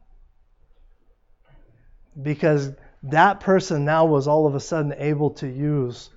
[2.23, 2.73] Because
[3.05, 6.11] that person now was all of a sudden able to use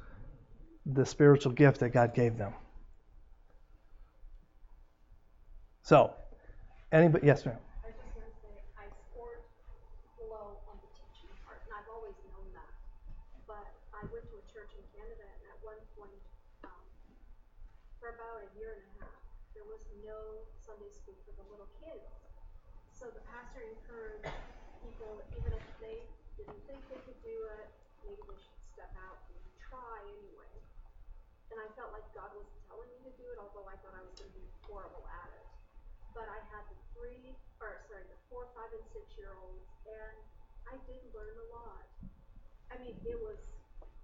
[0.86, 2.54] the spiritual gift that God gave them.
[5.84, 6.12] So,
[6.92, 7.28] anybody?
[7.28, 7.56] Yes, ma'am.
[7.84, 9.40] I was just going to say, I scored
[10.28, 12.72] low on the teaching part, and I've always known that.
[13.48, 13.64] But
[13.96, 16.20] I went to a church in Canada, and at one point,
[16.68, 16.84] um,
[18.00, 19.16] for about a year and a half,
[19.56, 22.08] there was no Sunday school for the little kids.
[22.92, 24.32] So the pastor encouraged
[24.84, 26.00] people, even if they
[26.40, 27.68] didn't think they could do it,
[28.08, 30.56] maybe they should step out and try anyway.
[31.52, 34.04] And I felt like God was telling me to do it, although I thought I
[34.08, 35.46] was going to be horrible at it.
[36.16, 40.18] But I had the three, or sorry, the four, five, and six year olds, and
[40.66, 41.86] I did learn a lot.
[42.74, 43.40] I mean, it was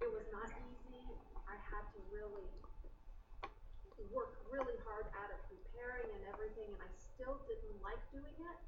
[0.00, 1.10] it was not easy.
[1.44, 2.46] I had to really
[4.14, 8.58] work really hard at it, preparing and everything, and I still didn't like doing it.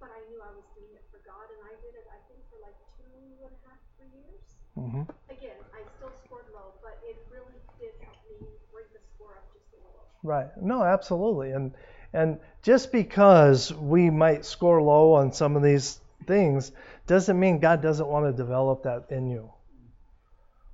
[0.00, 2.06] But I knew I was doing it for God, and I did it.
[2.10, 4.44] I think for like two and a half, three years.
[4.74, 5.04] Mm-hmm.
[5.30, 9.46] Again, I still scored low, but it really did help me bring the score up
[9.54, 10.08] just a little.
[10.26, 10.50] Right.
[10.58, 11.52] No, absolutely.
[11.54, 11.70] And
[12.12, 16.72] and just because we might score low on some of these things
[17.06, 19.52] doesn't mean God doesn't want to develop that in you.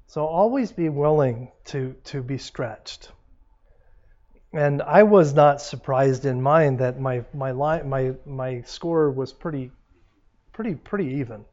[0.07, 3.11] So always be willing to to be stretched.
[4.53, 9.33] And I was not surprised in mine that my my line my my score was
[9.33, 9.71] pretty
[10.53, 11.45] pretty pretty even.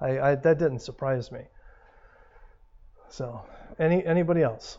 [0.00, 1.40] I, I that didn't surprise me.
[3.08, 3.42] So
[3.78, 4.78] any anybody else?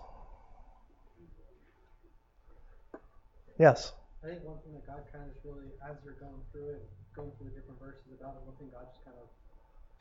[3.58, 3.94] Yes.
[4.26, 6.90] I think one thing that God kind of just really, as you're going through it,
[7.14, 9.30] going through the different verses about it, one thing God just kind of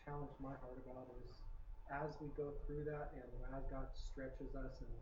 [0.01, 1.45] challenged my heart about is
[1.93, 4.97] as we go through that and as God stretches us and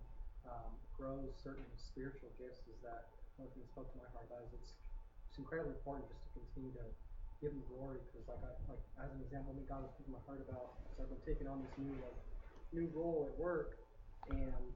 [0.50, 4.42] um, grows certain spiritual gifts, is that one thing that spoke to my heart about
[4.50, 4.74] is it's,
[5.30, 6.86] it's incredibly important just to continue to
[7.38, 10.24] give Him glory because, like, I, like as an example, I God was speaking my
[10.26, 12.18] heart about because I've been taking on this new like
[12.74, 13.86] new role at work
[14.34, 14.74] and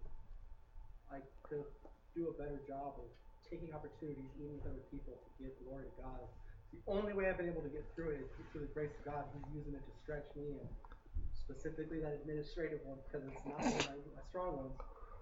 [1.10, 1.18] I
[1.50, 1.66] could
[2.14, 3.10] do a better job of
[3.50, 6.22] taking opportunities, even with other people, to give glory to God.
[6.74, 9.04] The only way I've been able to get through it is through the grace of
[9.06, 9.22] God.
[9.32, 10.68] He's using it to stretch me, and
[11.32, 14.76] specifically that administrative one, because it's not one of my, my strong ones.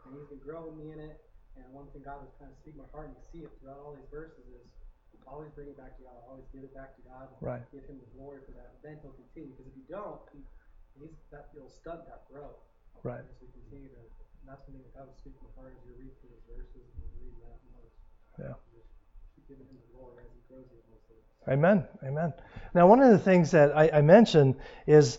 [0.08, 1.16] And He's been growing me in it.
[1.54, 3.78] And one thing God was kind of speaking my heart, and you see it throughout
[3.78, 6.18] all these verses, is always bring it back to God.
[6.26, 7.30] Always give it back to God.
[7.38, 7.62] Right.
[7.70, 8.74] Give Him the glory for that.
[8.82, 9.54] Then He'll continue.
[9.54, 10.42] Because if you don't, he,
[10.98, 12.58] he's that He'll stunt that growth.
[13.06, 13.22] Right.
[13.22, 15.94] As we continue to, and that's something that God was speaking my heart as you
[15.96, 17.56] read through those verses and read that.
[17.56, 17.94] And those,
[18.38, 18.54] Yeah.
[21.48, 21.86] Amen.
[22.02, 22.32] Amen.
[22.74, 24.56] Now, one of the things that I, I mentioned
[24.86, 25.18] is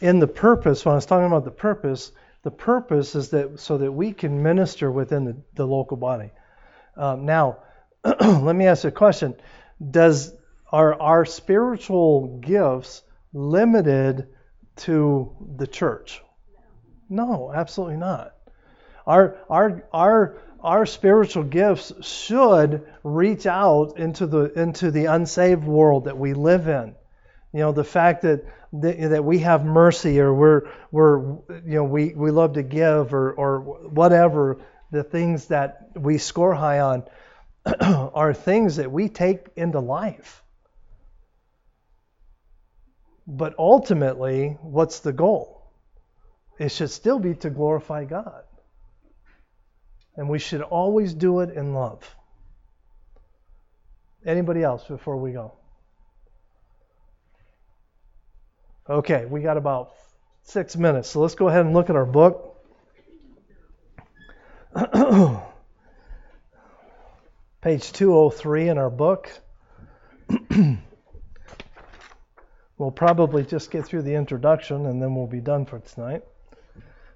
[0.00, 2.12] in the purpose, when I was talking about the purpose,
[2.42, 6.30] the purpose is that so that we can minister within the, the local body.
[6.96, 7.58] Um, now,
[8.04, 9.34] let me ask you a question.
[9.90, 10.34] Does
[10.72, 14.28] are our spiritual gifts limited
[14.76, 16.22] to the church?
[17.08, 18.34] No, absolutely not.
[19.06, 26.04] Our our our our spiritual gifts should reach out into the into the unsaved world
[26.04, 26.94] that we live in.
[27.52, 31.18] You know, the fact that that we have mercy or we're we're
[31.64, 34.58] you know we, we love to give or or whatever
[34.92, 37.04] the things that we score high on
[37.80, 40.42] are things that we take into life.
[43.26, 45.62] But ultimately, what's the goal?
[46.58, 48.42] It should still be to glorify God.
[50.20, 52.04] And we should always do it in love.
[54.22, 55.54] Anybody else before we go?
[58.86, 59.94] Okay, we got about
[60.42, 62.62] six minutes, so let's go ahead and look at our book.
[67.62, 69.30] Page 203 in our book.
[72.76, 76.24] we'll probably just get through the introduction and then we'll be done for tonight.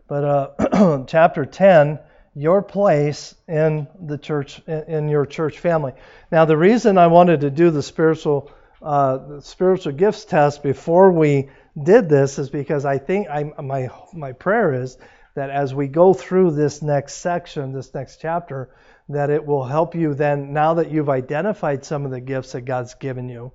[0.09, 1.99] But uh, chapter 10,
[2.35, 5.93] your place in the church, in your church family.
[6.33, 8.51] Now, the reason I wanted to do the spiritual,
[8.83, 11.49] uh, the spiritual gifts test before we
[11.81, 14.99] did this is because I think I, my my prayer is
[15.35, 18.71] that as we go through this next section, this next chapter,
[19.09, 22.63] that it will help you then, now that you've identified some of the gifts that
[22.63, 23.53] God's given you,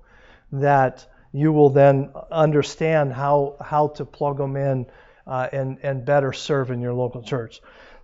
[0.52, 4.86] that you will then understand how how to plug them in
[5.26, 7.60] uh, and and better serve in your local church.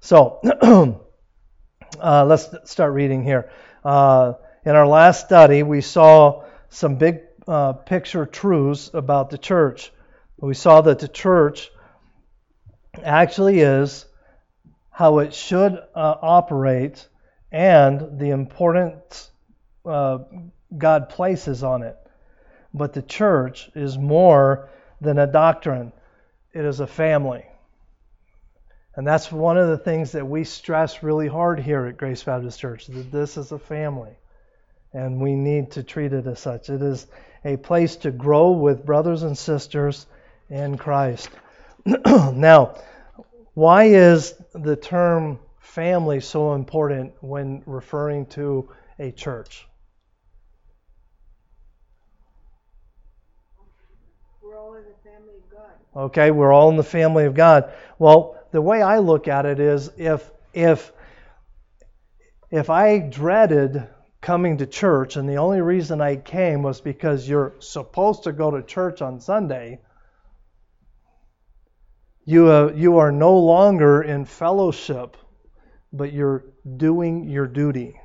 [0.06, 0.38] So
[2.00, 3.50] uh, let's start reading here.
[3.84, 4.34] Uh,
[4.64, 9.90] in our last study, we saw some big uh, picture truths about the church.
[10.36, 11.72] We saw that the church
[13.02, 14.06] actually is
[14.90, 17.08] how it should uh, operate
[17.50, 19.32] and the importance
[19.84, 20.18] uh,
[20.78, 21.96] God places on it.
[22.72, 25.92] But the church is more than a doctrine,
[26.54, 27.44] it is a family.
[28.96, 32.58] And that's one of the things that we stress really hard here at Grace Baptist
[32.58, 34.16] Church that this is a family.
[34.94, 36.70] And we need to treat it as such.
[36.70, 37.06] It is
[37.44, 40.06] a place to grow with brothers and sisters
[40.48, 41.28] in Christ.
[42.06, 42.78] now,
[43.52, 49.68] why is the term family so important when referring to a church?
[54.42, 56.04] We're all in the family of God.
[56.04, 57.74] Okay, we're all in the family of God.
[57.98, 60.92] Well, the way I look at it is if if
[62.50, 63.86] if I dreaded
[64.20, 68.50] coming to church and the only reason I came was because you're supposed to go
[68.50, 69.80] to church on Sunday,
[72.24, 75.16] you, uh, you are no longer in fellowship,
[75.92, 76.44] but you're
[76.76, 78.00] doing your duty.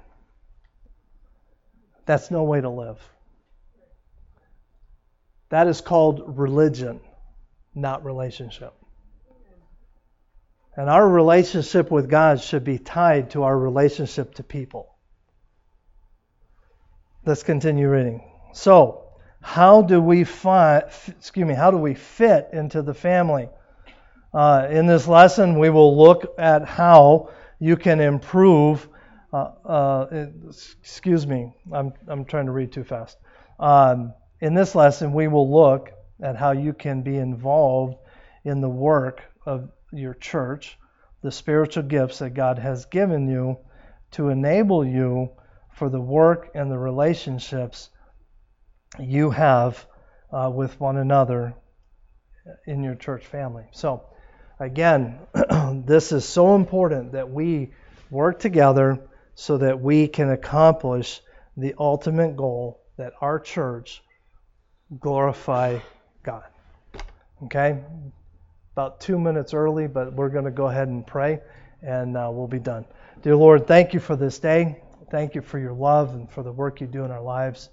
[2.06, 3.00] That's no way to live.
[5.50, 7.00] That is called religion,
[7.74, 8.74] not relationship.
[10.76, 14.96] And our relationship with God should be tied to our relationship to people.
[17.26, 18.24] Let's continue reading.
[18.54, 19.10] So,
[19.42, 23.50] how do we find, excuse me, how do we fit into the family?
[24.34, 28.88] Uh, in this lesson, we will look at how you can improve.
[29.34, 30.26] Uh, uh,
[30.80, 33.18] excuse me, I'm, I'm trying to read too fast.
[33.60, 35.92] Um, in this lesson, we will look
[36.22, 37.98] at how you can be involved
[38.46, 40.78] in the work of your church,
[41.22, 43.58] the spiritual gifts that God has given you
[44.12, 45.32] to enable you
[45.74, 47.90] for the work and the relationships
[49.00, 49.86] you have
[50.32, 51.54] uh, with one another
[52.68, 53.66] in your church family.
[53.72, 54.06] So,
[54.62, 55.18] Again,
[55.88, 57.72] this is so important that we
[58.12, 59.00] work together
[59.34, 61.20] so that we can accomplish
[61.58, 64.04] the ultimate goal that our church
[65.00, 65.80] glorify
[66.22, 66.44] God.
[67.46, 67.80] Okay?
[68.74, 71.40] About two minutes early, but we're going to go ahead and pray
[71.82, 72.86] and uh, we'll be done.
[73.22, 74.82] Dear Lord, thank you for this day.
[75.10, 77.70] Thank you for your love and for the work you do in our lives.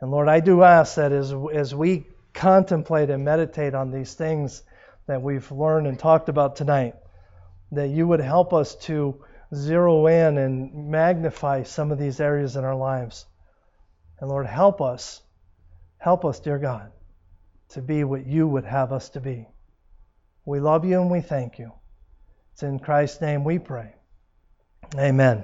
[0.00, 4.62] And Lord, I do ask that as, as we contemplate and meditate on these things,
[5.06, 6.94] that we've learned and talked about tonight,
[7.72, 12.64] that you would help us to zero in and magnify some of these areas in
[12.64, 13.26] our lives.
[14.20, 15.20] And Lord, help us,
[15.98, 16.92] help us, dear God,
[17.70, 19.48] to be what you would have us to be.
[20.44, 21.72] We love you and we thank you.
[22.52, 23.94] It's in Christ's name we pray.
[24.96, 25.38] Amen.